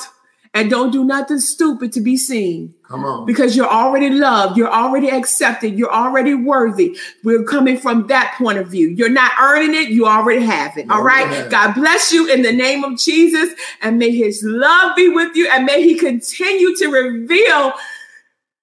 and 0.52 0.68
don't 0.68 0.90
do 0.90 1.02
nothing 1.02 1.38
stupid 1.38 1.90
to 1.90 2.02
be 2.02 2.14
seen. 2.14 2.74
Come 2.86 3.06
on. 3.06 3.24
Because 3.24 3.56
you're 3.56 3.70
already 3.70 4.10
loved, 4.10 4.58
you're 4.58 4.70
already 4.70 5.08
accepted, 5.08 5.78
you're 5.78 5.90
already 5.90 6.34
worthy. 6.34 6.94
We're 7.24 7.44
coming 7.44 7.78
from 7.78 8.06
that 8.08 8.34
point 8.36 8.58
of 8.58 8.66
view. 8.66 8.88
You're 8.88 9.08
not 9.08 9.32
earning 9.40 9.74
it, 9.74 9.88
you 9.88 10.06
already 10.06 10.44
have 10.44 10.76
it. 10.76 10.90
all 10.90 11.02
right. 11.02 11.50
God 11.50 11.72
bless 11.72 12.12
you 12.12 12.30
in 12.30 12.42
the 12.42 12.52
name 12.52 12.84
of 12.84 12.98
Jesus, 12.98 13.48
and 13.80 13.98
may 13.98 14.10
his 14.14 14.42
love 14.44 14.94
be 14.94 15.08
with 15.08 15.34
you, 15.34 15.48
and 15.50 15.64
may 15.64 15.82
he 15.82 15.94
continue 15.94 16.76
to 16.76 16.88
reveal 16.88 17.72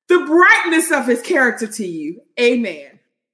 the 0.09 0.20
brightness 0.28 0.91
of 0.91 1.07
his 1.07 1.24
character 1.24 1.65
to 1.65 1.88
you. 1.88 2.22
Amen. 2.39 2.89